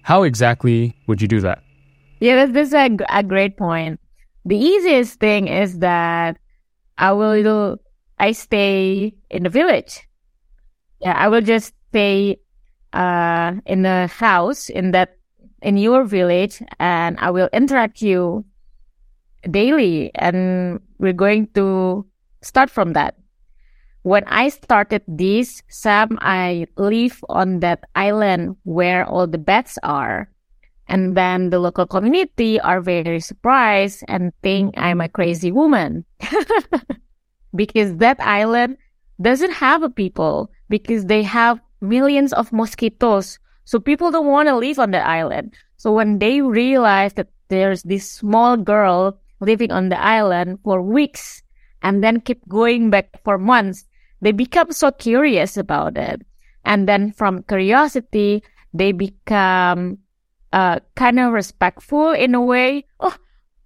[0.03, 1.63] How exactly would you do that?
[2.21, 4.01] Yeah, this is a, a great point.
[4.45, 6.37] The easiest thing is that
[6.99, 7.79] I will,
[8.19, 10.07] I stay in the village.
[11.01, 12.37] Yeah, I will just stay,
[12.93, 15.17] uh, in the house in that,
[15.63, 18.45] in your village and I will interact you
[19.51, 22.07] daily and we're going to
[22.43, 23.17] start from that.
[24.03, 30.31] When I started this, Sam, I live on that island where all the bats are.
[30.87, 36.07] And then the local community are very surprised and think I'm a crazy woman.
[37.55, 38.79] because that island
[39.21, 43.39] doesn't have a people because they have millions of mosquitoes.
[43.69, 45.53] So people don't want to live on the island.
[45.77, 51.43] So when they realize that there's this small girl living on the island for weeks
[51.83, 53.85] and then keep going back for months,
[54.23, 56.25] they become so curious about it.
[56.65, 59.99] And then from curiosity, they become
[60.55, 62.87] uh, kind of respectful in a way.
[63.01, 63.17] Oh,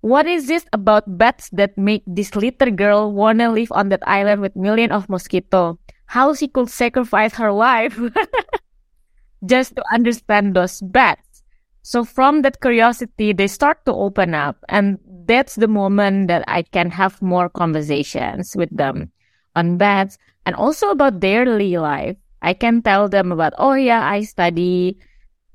[0.00, 4.40] what is this about bats that make this little girl wanna live on that island
[4.40, 5.78] with millions of mosquito?
[6.06, 7.96] How she could sacrifice her life
[9.44, 11.42] just to understand those bats.
[11.82, 16.62] So from that curiosity, they start to open up and that's the moment that I
[16.62, 19.10] can have more conversations with them
[19.54, 22.16] on bats and also about their daily life.
[22.42, 24.98] I can tell them about, oh yeah, I study.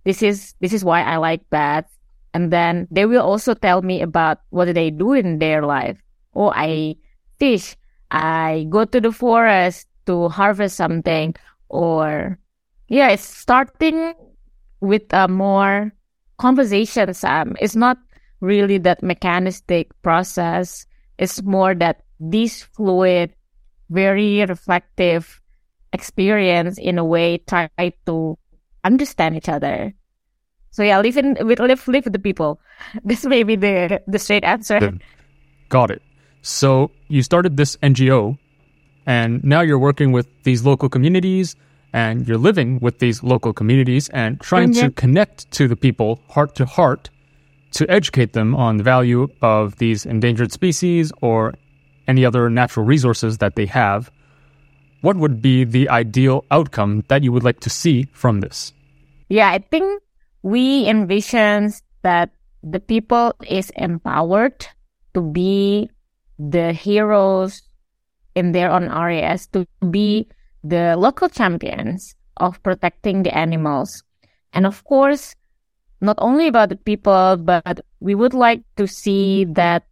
[0.04, 1.94] This is, this is why I like bats.
[2.34, 5.98] And then they will also tell me about what they do in their life.
[6.36, 6.96] Oh, I
[7.40, 7.76] fish.
[8.12, 11.36] I go to the forest to harvest something
[11.68, 12.40] or
[12.88, 14.14] yeah, it's starting
[14.80, 15.92] with a more
[16.38, 17.20] conversations.
[17.20, 17.56] Sam.
[17.60, 17.98] It's not
[18.42, 20.86] really that mechanistic process.
[21.18, 23.34] It's more that this fluid,
[23.90, 25.42] very reflective
[25.94, 27.70] experience in a way try
[28.06, 28.38] to
[28.84, 29.94] understand each other.
[30.72, 32.60] So yeah, live in with live live with the people.
[33.04, 34.94] This may be the the straight answer.
[35.70, 36.02] Got it.
[36.42, 38.38] So you started this NGO,
[39.06, 41.56] and now you're working with these local communities,
[41.94, 44.88] and you're living with these local communities and trying mm-hmm.
[44.88, 47.10] to connect to the people heart to heart
[47.72, 51.54] to educate them on the value of these endangered species or
[52.08, 54.12] any other natural resources that they have.
[55.02, 58.74] What would be the ideal outcome that you would like to see from this?
[59.30, 60.02] Yeah, I think
[60.42, 61.72] we envision
[62.02, 62.32] that
[62.64, 64.66] the people is empowered
[65.14, 65.90] to be
[66.40, 67.62] the heroes
[68.36, 70.28] in their own areas, to be
[70.68, 74.04] the local champions of protecting the animals.
[74.54, 75.36] And of course,
[76.02, 79.84] not only about the people, but we would like to see that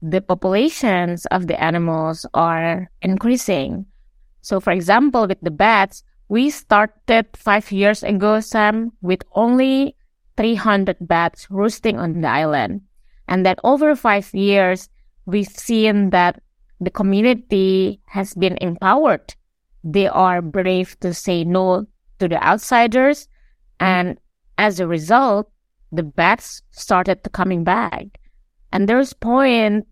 [0.00, 3.86] the populations of the animals are increasing.
[4.42, 9.96] So, for example, with the bats, we started five years ago, Sam, with only
[10.36, 12.82] 300 bats roosting on the island.
[13.28, 14.88] And that over five years,
[15.26, 16.42] we've seen that
[16.80, 19.34] the community has been empowered.
[19.84, 21.86] They are brave to say no
[22.18, 23.28] to the outsiders.
[23.80, 23.84] Mm-hmm.
[23.84, 24.18] And
[24.58, 25.50] as a result,
[25.92, 28.18] the bats started to coming back.
[28.72, 29.86] And there's point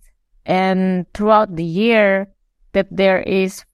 [0.45, 2.29] and throughout the year
[2.73, 3.65] that there is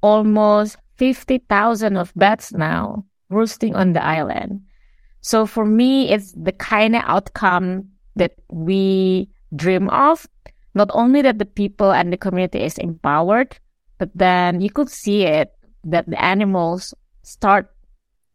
[0.00, 4.60] almost 50,000 of bats now roosting on the island.
[5.20, 10.26] So for me, it's the kind of outcome that we dream of.
[10.74, 13.58] Not only that the people and the community is empowered,
[13.98, 15.52] but then you could see it
[15.86, 17.70] that the animals start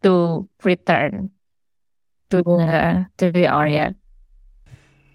[0.03, 1.29] to return
[2.31, 3.95] to the, to the area.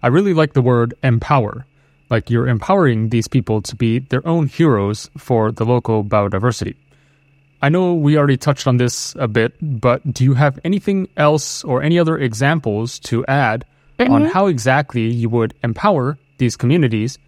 [0.02, 1.66] I really like the word empower.
[2.10, 6.76] Like you're empowering these people to be their own heroes for the local biodiversity.
[7.62, 11.64] I know we already touched on this a bit, but do you have anything else
[11.64, 13.64] or any other examples to add
[13.98, 14.12] mm-hmm.
[14.12, 17.18] on how exactly you would empower these communities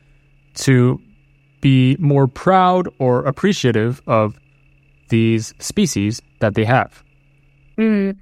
[0.54, 1.00] to
[1.60, 4.38] be more proud or appreciative of
[5.08, 7.02] these species that they have?
[7.78, 8.16] Mm.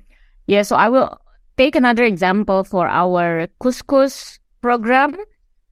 [0.46, 1.18] Yeah, so I will
[1.56, 5.16] take another example for our cuscus program.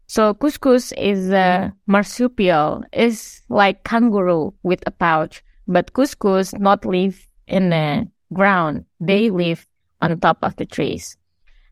[0.07, 5.43] So cuscus is a marsupial, is like kangaroo with a pouch.
[5.67, 8.85] But cuscus not live in the ground.
[9.01, 9.67] They live
[10.03, 11.17] on top of the trees.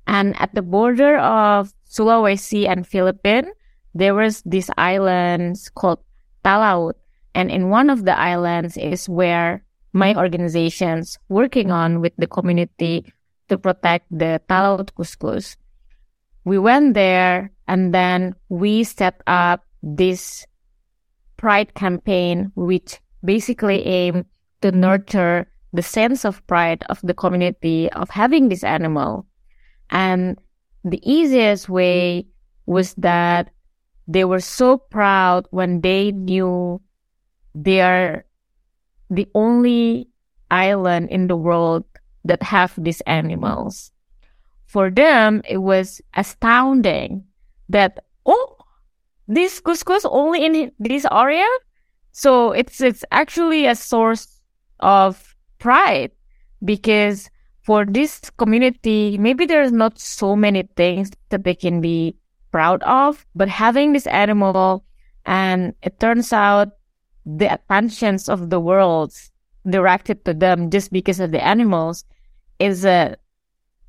[0.06, 3.48] And at the border of Sulawesi and Philippines,
[3.94, 6.00] there was this islands called
[6.44, 6.94] Talaud.
[7.34, 13.12] And in one of the islands is where my organization's working on with the community
[13.48, 15.56] to protect the Talaud cuscus.
[16.44, 20.46] We went there and then we set up this
[21.36, 24.24] pride campaign, which basically aim
[24.60, 29.26] to nurture the sense of pride of the community of having this animal.
[29.90, 30.38] And
[30.84, 32.26] the easiest way
[32.66, 33.50] was that
[34.08, 36.80] they were so proud when they knew
[37.54, 38.24] they are
[39.10, 40.08] the only
[40.50, 41.84] island in the world
[42.24, 43.92] that have these animals.
[44.66, 47.24] For them, it was astounding
[47.68, 48.56] that, oh,
[49.28, 51.46] this cuscus only in this area?
[52.12, 54.40] So it's it's actually a source
[54.80, 56.10] of pride
[56.64, 57.30] because
[57.62, 62.16] for this community, maybe there's not so many things that they can be
[62.50, 64.84] proud of, but having this animal
[65.24, 66.72] and it turns out
[67.24, 69.14] the attentions of the world
[69.68, 72.04] directed to them just because of the animals
[72.58, 73.16] is a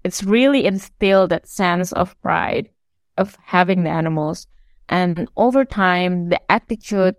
[0.04, 2.70] it's really instilled that sense of pride
[3.18, 4.48] of having the animals
[4.90, 7.16] and over time the attitude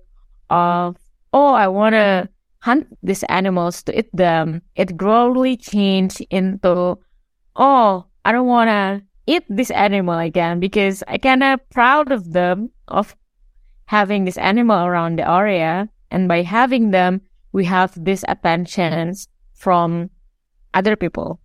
[0.51, 0.97] of,
[1.33, 2.29] oh, I want to
[2.61, 6.99] hunt these animals to eat them, it gradually changed into,
[7.57, 12.33] oh, I don't want to eat this animal again because I kind of proud of
[12.33, 13.17] them of
[13.87, 15.89] having this animal around the area.
[16.15, 20.11] And by having them, we have these attentions from
[20.73, 21.41] other people.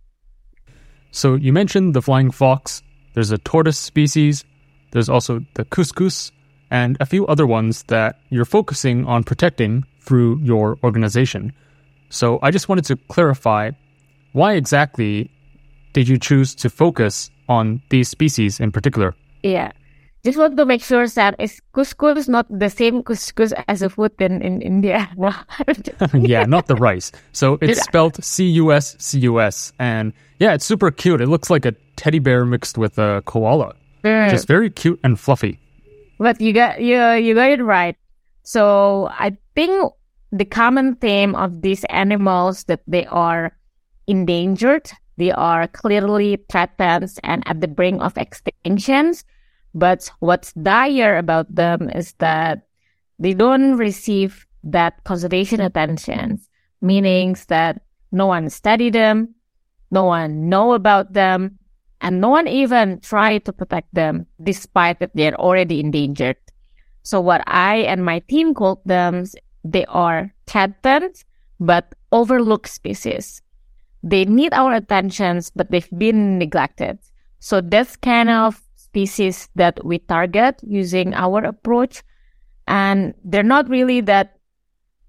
[1.10, 2.80] So you mentioned the flying fox.
[3.14, 4.44] There's a tortoise species.
[4.92, 6.30] There's also the cuscus
[6.70, 11.52] and a few other ones that you're focusing on protecting through your organization.
[12.08, 13.72] So I just wanted to clarify
[14.34, 15.32] why exactly
[15.94, 19.16] did you choose to focus on these species in particular?
[19.42, 19.72] Yeah.
[20.22, 23.88] Just want to make sure that is couscous is not the same couscous as a
[23.88, 25.08] food in, in India.
[26.12, 27.10] Yeah, not the rice.
[27.32, 29.72] So it's spelled C U S C U S.
[29.78, 31.20] And yeah, it's super cute.
[31.20, 33.74] It looks like a teddy bear mixed with a koala.
[34.04, 34.30] Mm.
[34.30, 35.58] Just very cute and fluffy.
[36.18, 37.96] But you got you you got it right.
[38.42, 39.92] So I think
[40.32, 43.56] the common theme of these animals that they are
[44.06, 49.24] endangered, they are clearly threatened and at the brink of extinctions.
[49.74, 52.66] But what's dire about them is that
[53.18, 56.40] they don't receive that conservation attention,
[56.80, 59.34] meaning that no one study them,
[59.90, 61.58] no one know about them,
[62.00, 66.36] and no one even try to protect them despite that they're already endangered.
[67.02, 69.24] So what I and my team called them,
[69.64, 71.24] they are threatened
[71.58, 73.42] but overlooked species.
[74.02, 76.98] They need our attentions, but they've been neglected.
[77.38, 78.60] So that's kind of
[78.90, 82.02] species that we target using our approach.
[82.66, 84.36] And they're not really that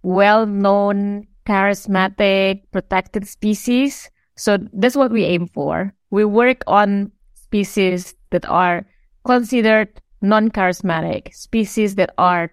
[0.03, 4.09] well-known, charismatic, protected species.
[4.35, 5.93] So that's what we aim for.
[6.11, 8.85] We work on species that are
[9.25, 9.89] considered
[10.21, 12.51] non-charismatic, species that are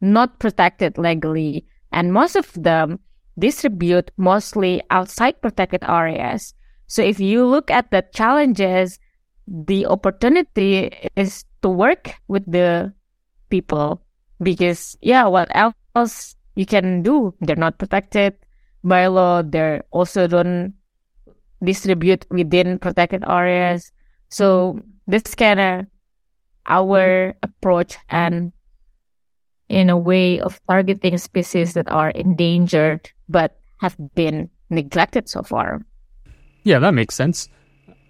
[0.00, 3.00] not protected legally, and most of them
[3.38, 6.52] distribute mostly outside protected areas.
[6.86, 8.98] So if you look at the challenges,
[9.46, 12.92] the opportunity is to work with the
[13.48, 14.02] people
[14.42, 17.34] because yeah, what else you can do?
[17.40, 18.34] They're not protected
[18.82, 19.42] by law.
[19.42, 20.74] They're also don't
[21.62, 23.92] distribute within protected areas.
[24.28, 25.86] So this kind of
[26.66, 28.52] our approach and
[29.68, 35.84] in a way of targeting species that are endangered but have been neglected so far.
[36.62, 37.48] Yeah, that makes sense.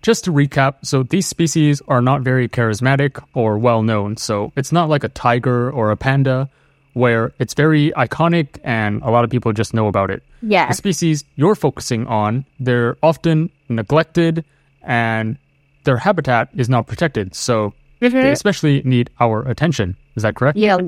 [0.07, 4.17] Just to recap, so these species are not very charismatic or well known.
[4.17, 6.49] So it's not like a tiger or a panda
[6.93, 10.23] where it's very iconic and a lot of people just know about it.
[10.43, 10.69] Yeah.
[10.69, 14.45] The species you're focusing on, they're often neglected
[14.83, 15.39] and
[15.83, 17.35] their habitat is not protected.
[17.35, 18.29] So they mm-hmm.
[18.29, 19.97] especially need our attention.
[20.15, 20.57] Is that correct?
[20.57, 20.79] Yeah.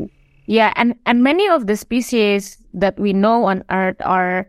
[0.46, 0.72] Yeah.
[0.76, 4.46] And, and many of the species that we know on Earth are,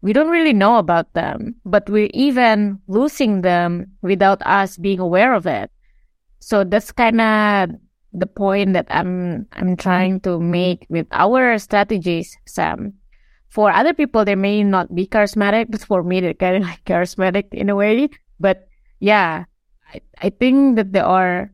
[0.00, 5.34] we don't really know about them, but we're even losing them without us being aware
[5.34, 5.70] of it.
[6.38, 7.70] So that's kind of
[8.12, 12.94] the point that I'm, I'm trying to make with our strategies, Sam.
[13.48, 16.84] For other people, they may not be charismatic, but for me, they're kind of like
[16.84, 18.08] charismatic in a way.
[18.38, 18.68] But
[19.00, 19.44] yeah,
[19.92, 21.52] I, I think that there are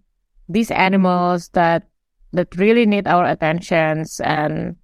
[0.49, 1.89] these animals that
[2.33, 4.77] that really need our attentions and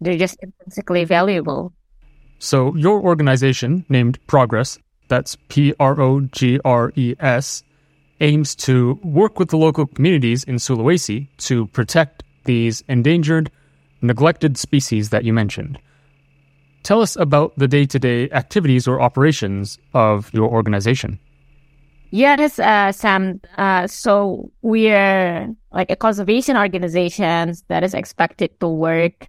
[0.00, 1.72] they're just intrinsically valuable.
[2.38, 4.78] So your organization, named PROGRES,
[5.08, 7.62] that's P R O G R E S,
[8.20, 13.50] aims to work with the local communities in Sulawesi to protect these endangered,
[14.02, 15.78] neglected species that you mentioned.
[16.82, 21.18] Tell us about the day to day activities or operations of your organization.
[22.10, 23.40] Yes, uh, Sam.
[23.58, 29.28] Uh, so we're like a conservation organization that is expected to work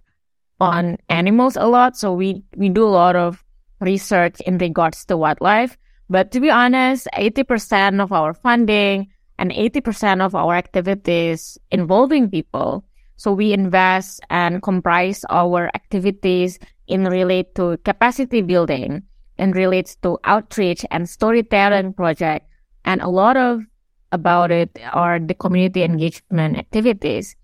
[0.60, 1.96] on animals a lot.
[1.96, 3.42] So we, we do a lot of
[3.80, 5.76] research in regards to wildlife.
[6.08, 9.08] But to be honest, 80% of our funding
[9.38, 12.84] and 80% of our activities involving people.
[13.16, 16.58] So we invest and comprise our activities
[16.88, 19.02] in relate to capacity building
[19.38, 22.46] and relates to outreach and storytelling project.
[22.84, 23.62] And a lot of
[24.12, 27.36] about it are the community engagement activities.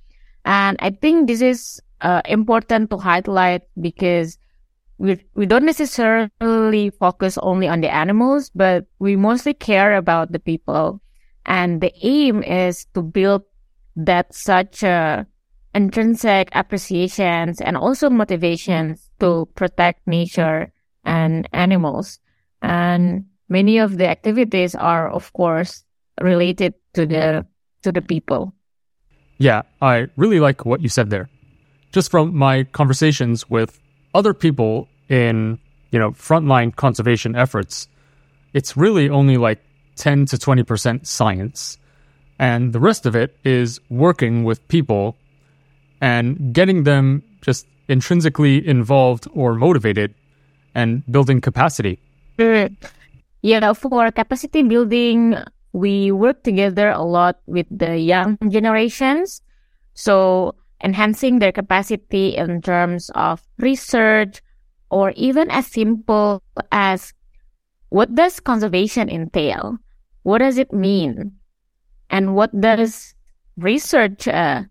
[0.44, 4.38] And I think this is uh, important to highlight because
[4.98, 10.38] we we don't necessarily focus only on the animals, but we mostly care about the
[10.38, 11.00] people.
[11.44, 13.42] And the aim is to build
[13.94, 15.26] that such a
[15.74, 20.72] intrinsic appreciations and also motivations to protect nature
[21.04, 22.18] and animals.
[22.62, 25.84] And many of the activities are, of course,
[26.20, 27.46] related to the
[27.82, 28.54] to the people.
[29.38, 31.28] Yeah, I really like what you said there.
[31.96, 33.80] Just from my conversations with
[34.12, 35.58] other people in,
[35.92, 37.88] you know, frontline conservation efforts,
[38.52, 39.64] it's really only like
[39.96, 41.78] 10 to 20% science.
[42.38, 45.16] And the rest of it is working with people
[46.02, 50.12] and getting them just intrinsically involved or motivated
[50.74, 51.98] and building capacity.
[53.40, 55.34] Yeah, for capacity building,
[55.72, 59.40] we work together a lot with the young generations.
[59.94, 64.42] So enhancing their capacity in terms of research
[64.90, 67.12] or even as simple as
[67.88, 69.78] what does conservation entail?
[70.22, 71.36] What does it mean?
[72.10, 73.14] and what does
[73.56, 74.62] research uh,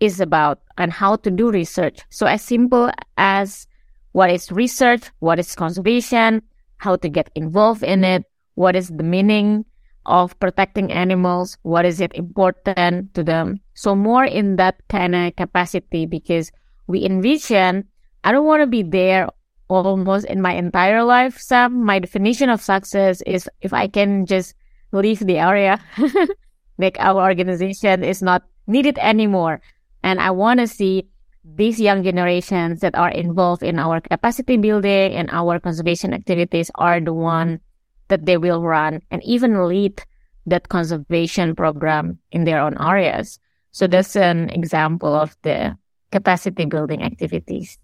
[0.00, 2.00] is about and how to do research.
[2.10, 3.66] So as simple as
[4.12, 6.42] what is research, what is conservation,
[6.78, 8.24] how to get involved in it,
[8.54, 9.64] what is the meaning
[10.04, 13.60] of protecting animals, what is it important to them.
[13.76, 16.50] So more in that kind of capacity because
[16.86, 17.84] we envision,
[18.24, 19.28] I don't want to be there
[19.68, 21.84] almost in my entire life, Sam.
[21.84, 24.54] My definition of success is if I can just
[24.92, 25.78] leave the area,
[26.78, 29.60] like our organization is not needed anymore.
[30.02, 31.08] And I want to see
[31.44, 36.98] these young generations that are involved in our capacity building and our conservation activities are
[36.98, 37.60] the one
[38.08, 40.02] that they will run and even lead
[40.46, 43.38] that conservation program in their own areas.
[43.76, 45.76] So that's an example of the
[46.10, 47.76] capacity building activities.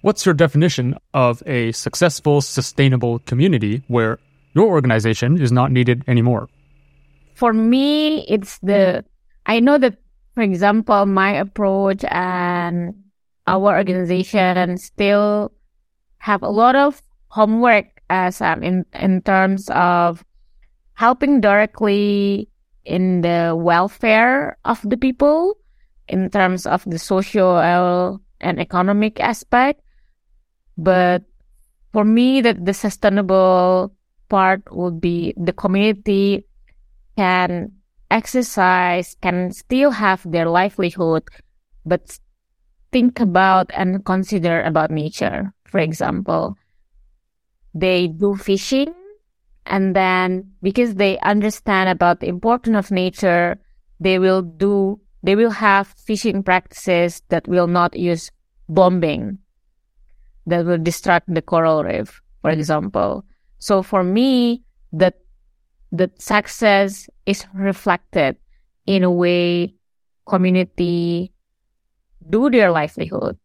[0.00, 4.18] What's your definition of a successful, sustainable community where
[4.52, 6.48] your organization is not needed anymore?
[7.36, 9.04] For me, it's the,
[9.46, 9.94] I know that,
[10.34, 12.94] for example, my approach and
[13.46, 15.52] our organization still
[16.18, 20.24] have a lot of homework as um, in, in terms of
[20.94, 22.48] helping directly
[22.84, 25.56] in the welfare of the people
[26.08, 29.80] in terms of the social and economic aspect.
[30.76, 31.22] But
[31.92, 33.94] for me, that the sustainable
[34.28, 36.44] part would be the community
[37.16, 37.72] can
[38.10, 41.22] exercise, can still have their livelihood,
[41.86, 42.18] but
[42.92, 45.52] think about and consider about nature.
[45.64, 46.56] For example,
[47.74, 48.94] they do fishing
[49.66, 53.58] and then because they understand about the importance of nature,
[54.00, 58.30] they will do, they will have fishing practices that will not use
[58.68, 59.38] bombing
[60.46, 62.60] that will destruct the coral reef, for mm-hmm.
[62.60, 63.24] example.
[63.58, 64.62] So for me,
[64.92, 65.18] that,
[65.92, 68.36] that success is reflected
[68.86, 69.74] in a way
[70.26, 71.32] community
[72.28, 73.38] do their livelihood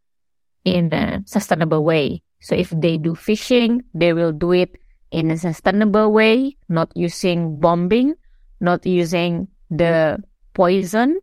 [0.66, 2.22] in a sustainable way.
[2.42, 4.78] So if they do fishing, they will do it
[5.12, 8.16] in a sustainable way, not using bombing,
[8.60, 10.22] not using the
[10.53, 11.20] poison.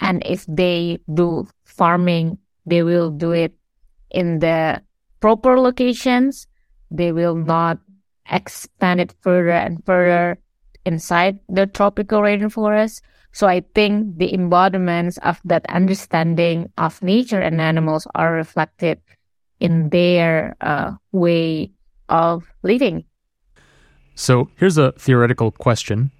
[0.00, 3.54] And if they do farming, they will do it
[4.10, 4.82] in the
[5.20, 6.46] proper locations.
[6.90, 7.78] They will not
[8.30, 10.38] expand it further and further
[10.84, 13.02] inside the tropical rainforest.
[13.32, 19.00] So I think the embodiments of that understanding of nature and animals are reflected
[19.60, 21.70] in their uh, way
[22.08, 23.04] of living.
[24.14, 26.10] So here's a theoretical question.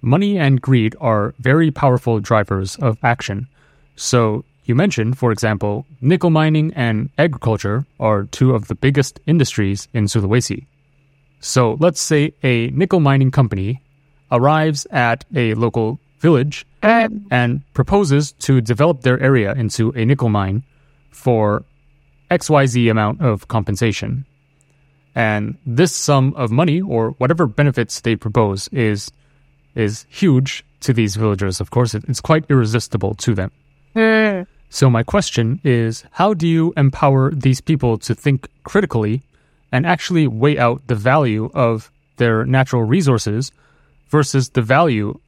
[0.00, 3.48] Money and greed are very powerful drivers of action.
[3.96, 9.88] So you mentioned, for example, nickel mining and agriculture are two of the biggest industries
[9.94, 10.66] in Sulawesi.
[11.40, 13.82] So let's say a nickel mining company
[14.30, 20.28] arrives at a local village um, and proposes to develop their area into a nickel
[20.28, 20.62] mine
[21.10, 21.64] for
[22.30, 24.26] XYZ amount of compensation.
[25.18, 29.10] And this sum of money or whatever benefits they propose is
[29.74, 31.60] is huge to these villagers.
[31.60, 33.50] Of course, it's quite irresistible to them.
[33.96, 34.46] Mm.
[34.70, 39.22] So my question is, how do you empower these people to think critically
[39.72, 43.50] and actually weigh out the value of their natural resources
[44.10, 45.18] versus the value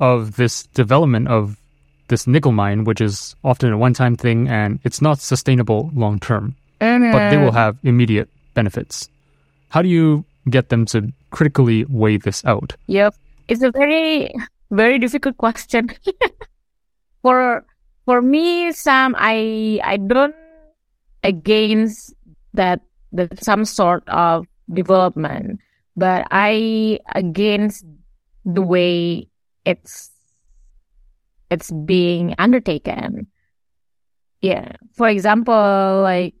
[0.00, 1.60] of this development of
[2.08, 6.56] this nickel mine, which is often a one-time thing and it's not sustainable long term,
[6.78, 9.10] but they will have immediate benefits.
[9.68, 12.76] How do you get them to critically weigh this out?
[12.86, 13.14] Yep.
[13.48, 14.34] It's a very,
[14.70, 15.90] very difficult question.
[17.22, 17.64] for,
[18.04, 20.34] for me, Sam, I, I don't
[21.22, 22.14] against
[22.54, 22.80] that,
[23.12, 25.60] that some sort of development,
[25.96, 27.84] but I against
[28.44, 29.28] the way
[29.64, 30.10] it's,
[31.50, 33.26] it's being undertaken.
[34.40, 34.72] Yeah.
[34.94, 36.34] For example, like,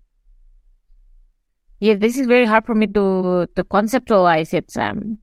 [1.86, 5.22] yeah, this is very hard for me to to conceptualize it, Sam.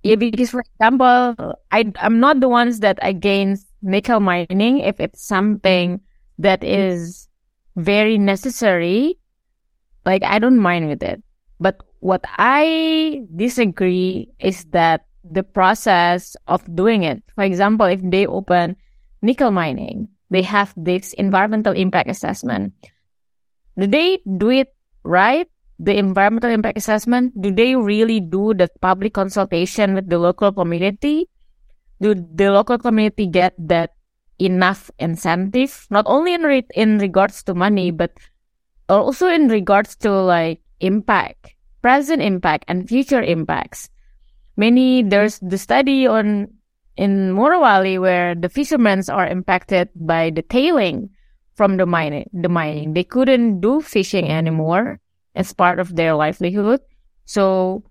[0.00, 1.36] Yeah, because for example,
[1.68, 6.00] I I'm not the ones that against nickel mining if it's something
[6.40, 7.28] that is
[7.76, 9.20] very necessary.
[10.08, 11.20] Like I don't mind with it.
[11.60, 17.20] But what I disagree is that the process of doing it.
[17.36, 18.76] For example, if they open
[19.20, 22.72] nickel mining, they have this environmental impact assessment.
[23.76, 24.74] Do they do it
[25.04, 25.48] right?
[25.78, 31.28] The environmental impact assessment, do they really do the public consultation with the local community?
[32.00, 33.94] Do the local community get that
[34.38, 35.86] enough incentive?
[35.90, 38.12] Not only in re- in regards to money, but
[38.88, 43.90] also in regards to like impact, present impact and future impacts.
[44.56, 46.48] many there's the study on
[46.96, 51.10] in Morowali where the fishermen are impacted by the tailing
[51.54, 52.28] from the mining.
[52.32, 55.00] The mining they couldn't do fishing anymore
[55.34, 56.80] as part of their livelihood.
[57.24, 57.82] So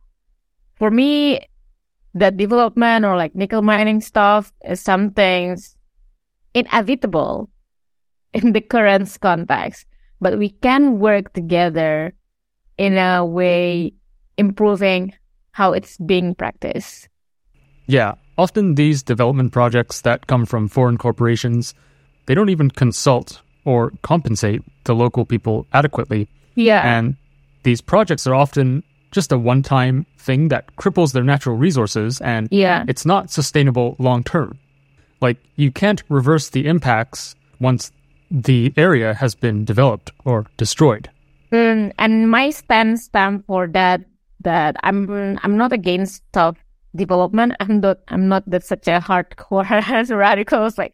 [0.75, 1.39] for me,
[2.13, 5.57] that development or like nickel mining stuff is something
[6.53, 7.49] inevitable
[8.33, 9.85] in the current context,
[10.21, 12.13] but we can work together
[12.77, 13.93] in a way
[14.37, 15.13] improving
[15.51, 17.07] how it's being practiced.
[17.85, 21.73] Yeah, often these development projects that come from foreign corporations,
[22.25, 26.27] they don't even consult or compensate the local people adequately.
[26.55, 26.81] Yeah.
[26.97, 27.15] And
[27.63, 32.47] these projects are often just a one time thing that cripples their natural resources and
[32.51, 32.83] yeah.
[32.87, 34.57] it's not sustainable long term.
[35.21, 37.91] Like, you can't reverse the impacts once
[38.29, 41.09] the area has been developed or destroyed.
[41.51, 44.01] Mm, and my stance stand for that
[44.41, 46.57] that I'm I'm not against tough
[46.95, 47.53] development.
[47.59, 49.69] I'm not I'm not that such a hardcore
[50.09, 50.65] radical.
[50.65, 50.93] It's like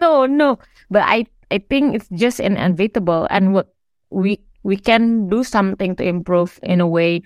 [0.00, 0.58] no, no.
[0.90, 3.74] But I I think it's just inevitable and what
[4.10, 7.22] we we can do something to improve in a way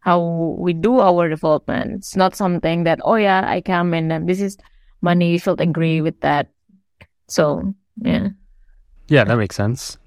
[0.00, 1.92] how we do our development.
[1.96, 4.56] It's not something that, oh yeah, I come and this is
[5.02, 6.48] money, you should agree with that.
[7.28, 8.28] So, yeah.
[9.08, 9.98] Yeah, that makes sense.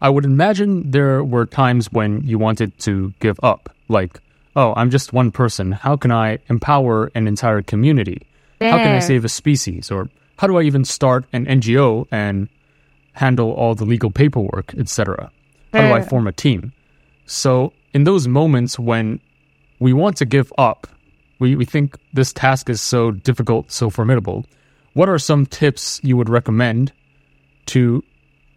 [0.00, 4.20] I would imagine there were times when you wanted to give up, like,
[4.56, 5.72] oh, I'm just one person.
[5.72, 8.26] How can I empower an entire community?
[8.60, 9.90] How can I save a species?
[9.90, 10.08] Or
[10.38, 12.48] how do I even start an NGO and
[13.12, 15.30] handle all the legal paperwork, etc.?
[15.72, 16.72] How do I form a team?
[17.26, 19.20] So, in those moments when
[19.78, 20.86] we want to give up,
[21.38, 24.44] we, we think this task is so difficult, so formidable,
[24.94, 26.92] what are some tips you would recommend
[27.66, 28.02] to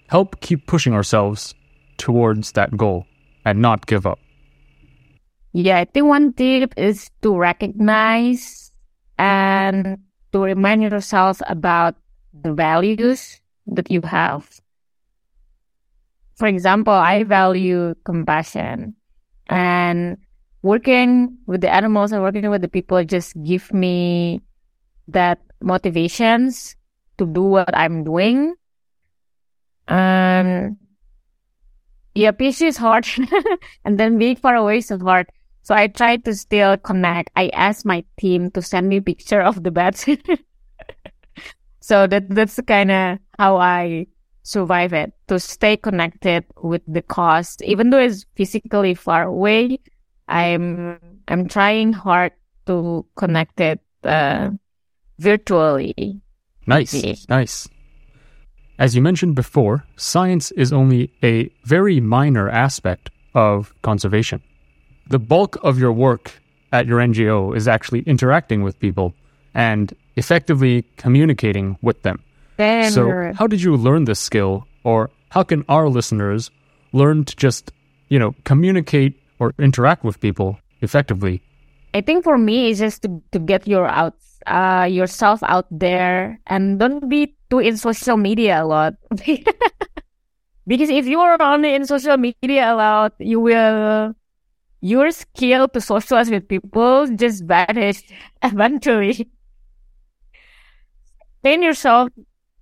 [0.07, 1.55] help keep pushing ourselves
[1.97, 3.05] towards that goal
[3.45, 4.19] and not give up?
[5.53, 8.71] Yeah, I think one tip is to recognize
[9.19, 9.99] and
[10.31, 11.95] to remind yourself about
[12.33, 14.49] the values that you have
[16.35, 18.95] for example, I value compassion
[19.47, 20.17] and
[20.61, 24.41] working with the animals and working with the people just give me
[25.07, 26.75] that motivations
[27.17, 28.55] to do what I'm doing.
[29.87, 30.77] Um,
[32.15, 33.07] yeah, PhD is hard
[33.85, 35.29] and then being far away is hard.
[35.61, 37.29] So I try to still connect.
[37.35, 40.05] I ask my team to send me picture of the bats.
[41.83, 44.07] so that that's kind of how I
[44.43, 49.79] survive it, to stay connected with the cause, even though it's physically far away.
[50.29, 52.31] I'm I'm trying hard
[52.67, 54.51] to connect it uh,
[55.19, 56.21] virtually.
[56.65, 57.67] Nice, nice.
[58.79, 64.41] As you mentioned before, science is only a very minor aspect of conservation.
[65.09, 66.39] The bulk of your work
[66.71, 69.13] at your NGO is actually interacting with people
[69.53, 72.23] and effectively communicating with them.
[72.57, 76.51] So, how did you learn this skill, or how can our listeners
[76.91, 77.71] learn to just,
[78.09, 81.41] you know, communicate or interact with people effectively?
[81.93, 84.15] I think for me, it's just to, to get your out,
[84.47, 88.93] uh, yourself out there and don't be too in social media a lot.
[90.67, 94.15] because if you are only in social media a lot, you will,
[94.81, 98.03] your skill to socialize with people just vanish
[98.43, 99.29] eventually.
[101.43, 102.09] Train yourself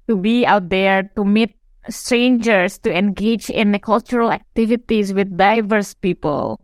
[0.07, 1.55] to be out there, to meet
[1.89, 6.59] strangers, to engage in cultural activities with diverse people.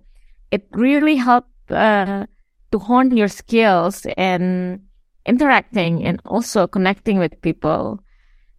[0.51, 2.26] It really helped uh,
[2.72, 4.82] to hone your skills in
[5.26, 7.99] interacting and also connecting with people.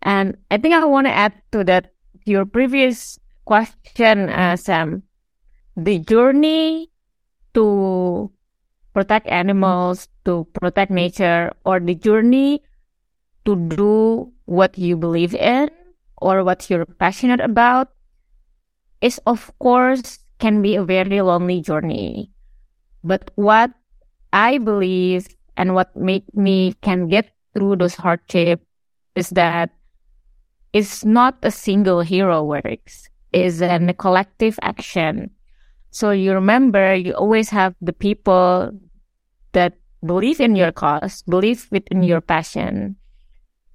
[0.03, 1.93] And I think I want to add to that
[2.25, 5.03] your previous question, uh, Sam.
[5.77, 6.91] The journey
[7.55, 8.31] to
[8.95, 12.63] protect animals, to protect nature, or the journey
[13.49, 15.73] to do what you believe in
[16.21, 17.89] or what you're passionate about
[19.01, 22.31] is of course can be a very lonely journey.
[23.03, 23.73] But what
[24.35, 28.65] I believe and what make me can get through those hardships
[29.15, 29.71] is that
[30.75, 33.09] it's not a single hero works.
[33.33, 35.31] It's a collective action.
[35.91, 38.73] So you remember you always have the people
[39.53, 39.73] that
[40.05, 42.97] believe in your cause, believe within your passion,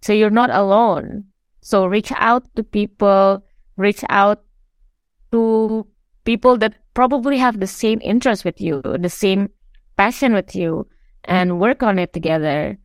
[0.03, 1.23] so you're not alone.
[1.61, 3.41] So reach out to people,
[3.77, 4.43] reach out
[5.31, 5.87] to
[6.25, 9.49] people that probably have the same interest with you, the same
[9.95, 10.87] passion with you,
[11.23, 12.77] and work on it together.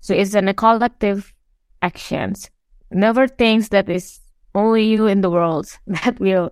[0.00, 1.32] So it's an, a collective
[1.80, 2.50] actions.
[2.90, 4.20] Never thinks that it's
[4.54, 6.50] only you in the world that will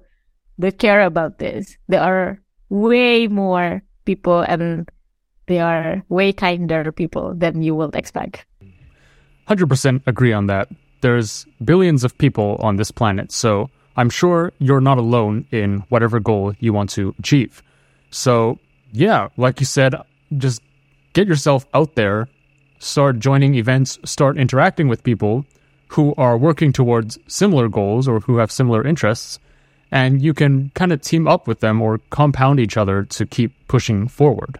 [0.56, 1.76] that care about this.
[1.88, 4.88] There are way more people and
[5.46, 8.46] they are way kinder people than you would expect.
[9.48, 10.68] 100% agree on that.
[11.00, 16.18] There's billions of people on this planet, so I'm sure you're not alone in whatever
[16.18, 17.62] goal you want to achieve.
[18.10, 18.58] So,
[18.92, 19.94] yeah, like you said,
[20.38, 20.62] just
[21.12, 22.28] get yourself out there,
[22.78, 25.44] start joining events, start interacting with people
[25.88, 29.38] who are working towards similar goals or who have similar interests,
[29.90, 33.52] and you can kind of team up with them or compound each other to keep
[33.68, 34.58] pushing forward.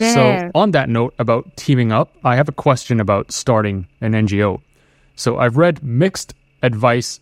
[0.00, 4.60] So, on that note about teaming up, I have a question about starting an NGO.
[5.14, 7.20] So, I've read mixed advice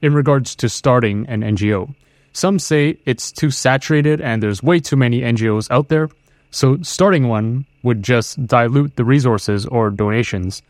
[0.00, 1.94] in regards to starting an NGO.
[2.32, 6.08] Some say it's too saturated and there's way too many NGOs out there,
[6.50, 10.62] so starting one would just dilute the resources or donations.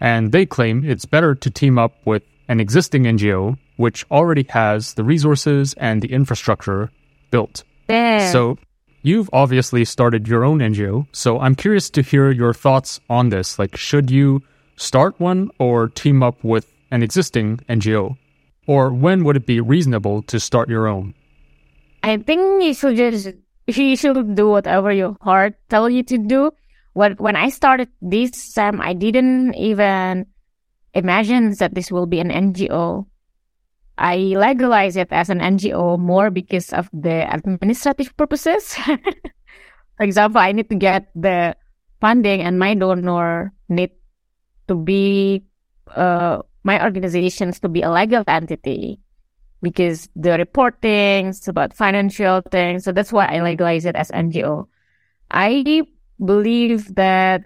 [0.00, 4.94] And they claim it's better to team up with an existing NGO which already has
[4.94, 6.90] the resources and the infrastructure
[7.30, 7.64] built.
[7.88, 8.30] Yeah.
[8.30, 8.58] So
[9.02, 11.06] you've obviously started your own NGO.
[11.12, 13.58] So I'm curious to hear your thoughts on this.
[13.58, 14.42] Like, should you
[14.76, 18.16] start one or team up with an existing NGO?
[18.66, 21.14] Or when would it be reasonable to start your own?
[22.02, 23.28] I think you should just
[23.66, 26.50] you should do whatever your heart tell you to do.
[26.94, 30.26] When when I started this Sam, I didn't even
[30.94, 33.06] imagine that this will be an NGO.
[34.02, 38.74] I legalize it as an NGO more because of the administrative purposes.
[39.96, 41.54] For example, I need to get the
[42.00, 43.92] funding and my donor need
[44.66, 45.44] to be
[45.94, 48.98] uh, my organizations to be a legal entity
[49.62, 52.82] because the reporting about financial things.
[52.82, 54.66] So that's why I legalize it as NGO.
[55.30, 55.86] I
[56.18, 57.44] believe that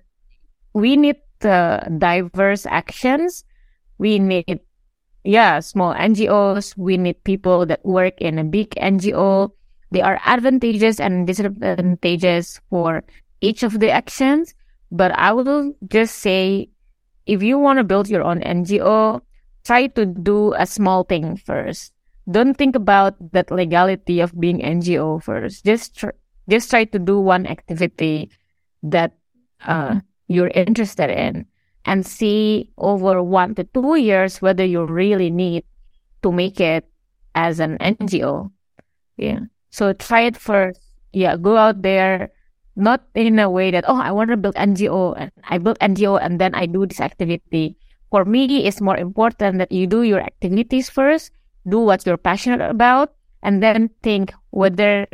[0.73, 3.45] we need uh, diverse actions.
[3.99, 4.61] We need
[5.27, 6.77] yeah, small NGOs.
[6.77, 9.51] We need people that work in a big NGO.
[9.91, 13.05] There are advantages and disadvantages for
[13.41, 14.55] each of the actions.
[14.91, 16.71] But I will just say,
[17.27, 19.21] if you want to build your own NGO,
[19.65, 21.93] try to do a small thing first.
[22.31, 25.65] Don't think about that legality of being NGO first.
[25.65, 26.19] Just tr-
[26.49, 28.31] just try to do one activity
[28.83, 29.13] that
[29.67, 31.47] uh, you're interested in
[31.87, 35.65] and see over one to two years whether you really need
[36.23, 36.85] to make it
[37.35, 38.51] as an NGO.
[39.17, 39.41] Yeah.
[39.71, 40.81] So try it first.
[41.13, 41.37] Yeah.
[41.37, 42.31] Go out there,
[42.75, 46.21] not in a way that, oh, I want to build NGO and I build NGO
[46.21, 47.79] and then I do this activity.
[48.11, 51.31] For me, it's more important that you do your activities first,
[51.69, 55.07] do what you're passionate about, and then think whether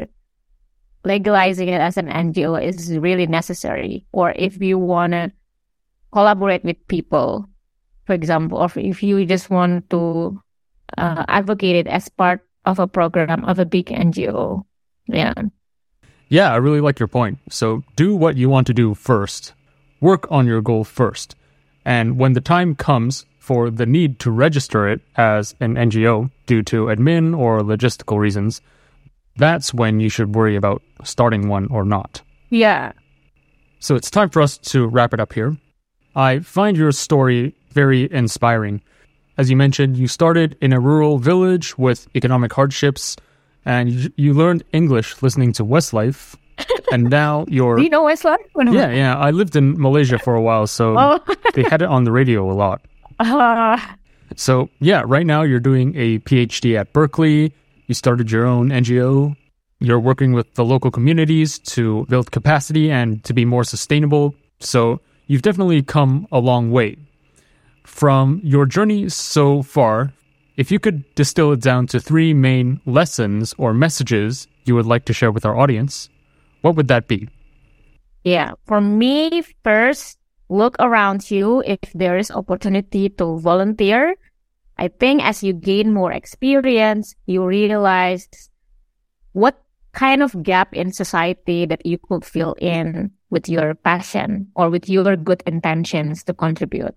[1.04, 5.32] legalizing it as an NGO is really necessary or if you want to
[6.12, 7.48] collaborate with people,
[8.04, 10.40] for example, or if you just want to
[10.98, 14.64] uh, advocate it as part of a program of a big NGO.
[15.06, 15.34] Yeah.
[16.28, 17.38] Yeah, I really like your point.
[17.50, 19.52] So do what you want to do first.
[20.00, 21.34] Work on your goal first.
[21.84, 26.62] And when the time comes for the need to register it as an NGO due
[26.62, 28.62] to admin or logistical reasons,
[29.36, 32.22] that's when you should worry about starting one or not.
[32.50, 32.92] Yeah.
[33.80, 35.56] So it's time for us to wrap it up here.
[36.14, 38.82] I find your story very inspiring.
[39.38, 43.16] As you mentioned, you started in a rural village with economic hardships,
[43.64, 46.34] and you, learned English listening to Westlife.
[46.92, 47.76] and now you're.
[47.76, 48.36] Do you know Westlife?
[48.56, 49.16] Yeah, yeah.
[49.16, 51.20] I lived in Malaysia for a while, so Oh.
[51.54, 52.82] they had it on the radio a lot.
[53.18, 53.78] Uh,
[54.36, 57.52] So, yeah, right now you're doing a PhD at Berkeley.
[57.86, 59.36] You started your own NGO.
[59.78, 64.34] You're working with the local communities to build capacity and to be more sustainable.
[64.58, 65.00] So,
[65.32, 66.94] you've definitely come a long way.
[67.84, 70.12] From your journey so far,
[70.58, 75.06] if you could distill it down to three main lessons or messages you would like
[75.06, 76.10] to share with our audience,
[76.60, 77.30] what would that be?
[78.24, 78.52] yeah.
[78.66, 80.18] For me, first,
[80.50, 84.14] look around you if there is opportunity to volunteer.
[84.76, 88.28] I think as you gain more experience, you realize
[89.32, 89.61] what
[89.92, 94.88] kind of gap in society that you could fill in with your passion or with
[94.88, 96.94] your good intentions to contribute.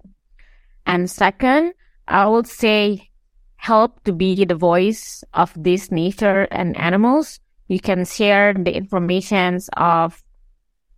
[0.85, 1.73] And second,
[2.07, 3.09] I would say
[3.57, 7.39] help to be the voice of this nature and animals.
[7.67, 10.21] You can share the informations of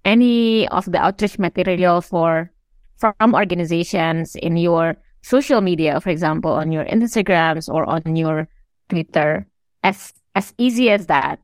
[0.03, 2.51] any of the outreach material for
[2.97, 8.47] from organizations in your social media, for example, on your Instagrams or on your
[8.89, 9.47] Twitter,
[9.83, 11.39] as as easy as that.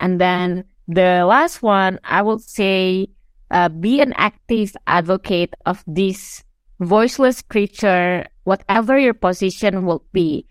[0.00, 3.08] And then the last one, I would say,
[3.50, 6.44] uh, be an active advocate of this
[6.80, 10.46] voiceless creature, whatever your position will be.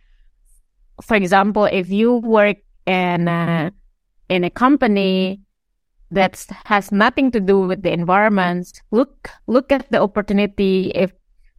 [1.01, 3.71] For example, if you work in a,
[4.29, 5.41] in a company,
[6.11, 11.11] that has nothing to do with the environment, look look at the opportunity if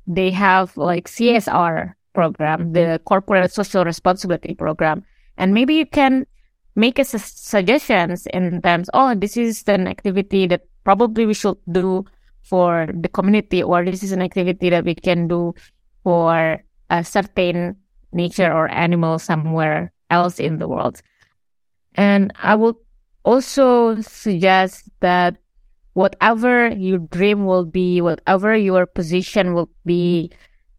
[0.07, 5.05] they have like CSR program, the corporate social responsibility program,
[5.37, 6.27] and maybe you can
[6.79, 8.89] make suggestions in terms.
[8.95, 12.05] Oh, this is an activity that probably we should do
[12.43, 15.55] for the community, or this is an activity that we can do
[16.05, 17.77] for a certain
[18.13, 21.03] nature or animal somewhere else in the world.
[21.95, 22.77] And I would
[23.25, 25.37] also suggest that
[25.95, 30.31] whatever your dream will be, whatever your position will be,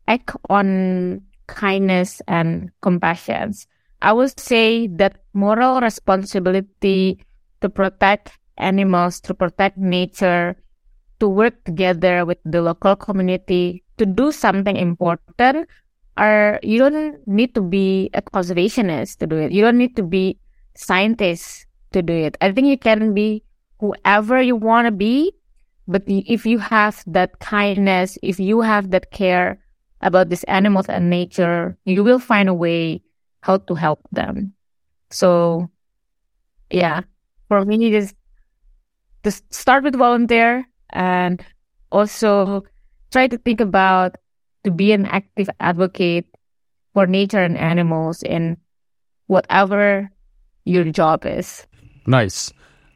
[0.08, 3.54] act on kindness and compassion.
[4.02, 7.26] I would say that moral responsibility
[7.62, 10.56] to protect animals, to protect nature,
[11.20, 15.68] to work together with the local community to do something important
[16.18, 19.52] are you don't need to be a conservationist to do it.
[19.52, 20.40] You don't need to be
[20.76, 22.38] scientists to do it.
[22.42, 23.44] I think you can be
[23.80, 25.32] whoever you want to be,
[25.88, 29.60] but if you have that kindness, if you have that care
[30.02, 33.02] about these animals and nature, you will find a way
[33.42, 34.54] how to help them.
[35.12, 35.70] So,
[36.72, 37.02] yeah,
[37.48, 38.16] for me, just
[39.24, 41.44] just start with volunteer and
[41.92, 42.64] also
[43.12, 44.16] try to think about
[44.64, 46.26] to be an active advocate
[46.94, 48.58] for nature and animals in
[49.28, 50.10] whatever
[50.66, 51.66] your job is.
[52.06, 52.52] Nice.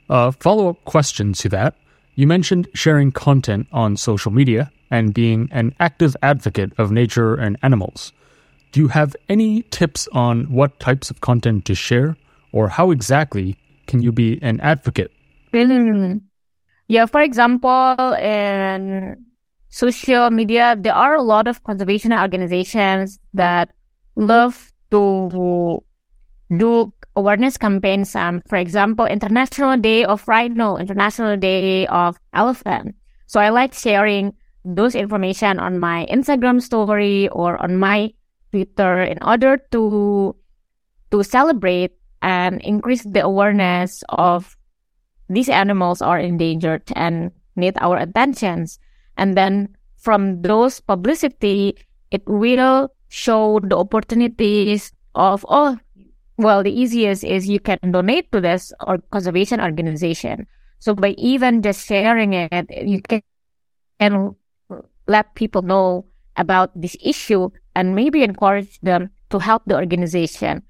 [0.10, 1.76] Uh, follow up question to that.
[2.16, 7.58] You mentioned sharing content on social media and being an active advocate of nature and
[7.64, 8.14] animals.
[8.74, 12.18] Do you have any tips on what types of content to share,
[12.52, 13.56] or how exactly
[13.86, 15.12] can you be an advocate?
[16.88, 19.16] Yeah, for example, in
[19.70, 23.70] social media, there are a lot of conservation organizations that
[24.16, 25.84] love to
[26.58, 28.16] do awareness campaigns.
[28.16, 32.96] Um, for example, International Day of Rhino, International Day of Elephant.
[33.28, 34.34] So I like sharing
[34.66, 38.14] those information on my Instagram story or on my
[38.54, 40.36] Twitter in order to
[41.10, 44.56] to celebrate and increase the awareness of
[45.26, 48.78] these animals are endangered and need our attentions.
[49.18, 51.78] And then from those publicity,
[52.12, 55.78] it will show the opportunities of, oh,
[56.38, 60.46] well, the easiest is you can donate to this or conservation organization.
[60.78, 63.22] So by even just sharing it, you can,
[64.00, 64.36] can
[65.08, 66.06] let people know
[66.38, 70.64] about this issue and maybe encourage them to help the organization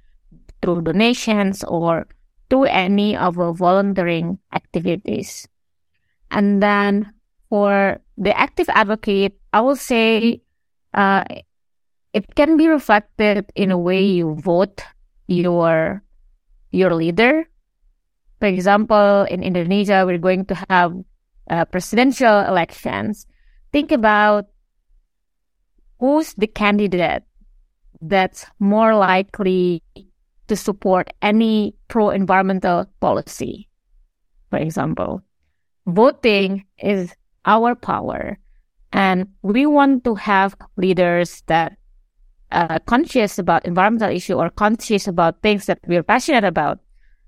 [0.62, 2.08] through donations or
[2.50, 5.48] to any of our volunteering activities.
[6.32, 7.12] And then
[7.50, 10.42] for the active advocate, I will say
[10.94, 11.24] uh,
[12.14, 14.82] it can be reflected in a way you vote
[15.28, 16.02] your
[16.72, 17.50] your leader.
[18.40, 20.94] For example, in Indonesia, we're going to have
[21.50, 23.26] uh, presidential elections.
[23.72, 24.53] Think about
[26.04, 27.24] who's the candidate
[28.02, 29.82] that's more likely
[30.50, 33.70] to support any pro environmental policy.
[34.50, 35.22] For example,
[35.88, 38.38] voting is our power,
[38.92, 41.78] and we want to have leaders that
[42.52, 46.80] are conscious about environmental issue or conscious about things that we're passionate about.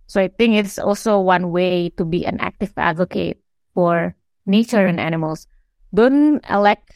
[0.08, 3.40] So I think it's also one way to be an active advocate
[3.74, 5.48] for nature and animals.
[5.94, 6.92] Don't elect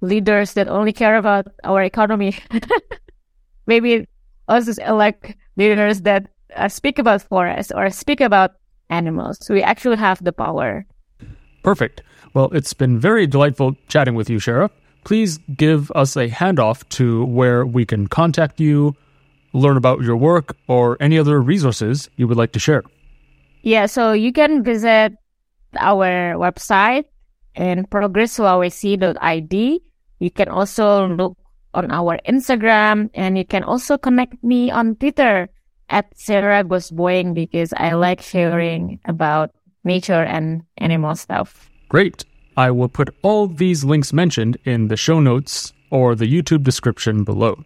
[0.00, 2.36] leaders that only care about our economy.
[3.66, 4.06] Maybe
[4.48, 8.52] us elect leaders that uh, speak about forests or speak about
[8.90, 9.38] animals.
[9.44, 10.86] So we actually have the power.
[11.62, 12.02] Perfect.
[12.34, 14.70] Well, it's been very delightful chatting with you, Shera.
[15.04, 18.94] Please give us a handoff to where we can contact you,
[19.52, 22.82] learn about your work, or any other resources you would like to share.
[23.62, 25.14] Yeah, so you can visit
[25.78, 27.04] our website
[27.56, 29.80] in progressulawesi.id.
[30.18, 31.36] You can also look
[31.74, 35.48] on our Instagram and you can also connect me on Twitter
[35.88, 39.50] at Shera Goes Boing because I like sharing about
[39.84, 41.70] nature and animal stuff.
[41.88, 42.24] Great.
[42.56, 47.22] I will put all these links mentioned in the show notes or the YouTube description
[47.22, 47.62] below.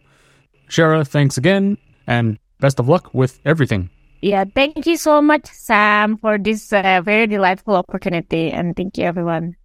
[0.68, 3.88] Shera, thanks again and best of luck with everything.
[4.20, 8.50] Yeah, thank you so much, Sam, for this uh, very delightful opportunity.
[8.50, 9.56] And thank you, everyone.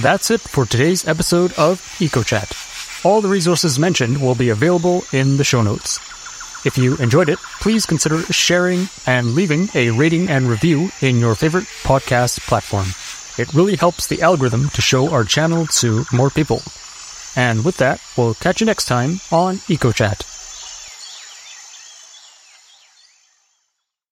[0.00, 3.04] That's it for today's episode of EcoChat.
[3.04, 5.98] All the resources mentioned will be available in the show notes.
[6.66, 11.36] If you enjoyed it, please consider sharing and leaving a rating and review in your
[11.36, 12.88] favorite podcast platform.
[13.38, 16.62] It really helps the algorithm to show our channel to more people.
[17.36, 20.33] And with that, we'll catch you next time on EcoChat.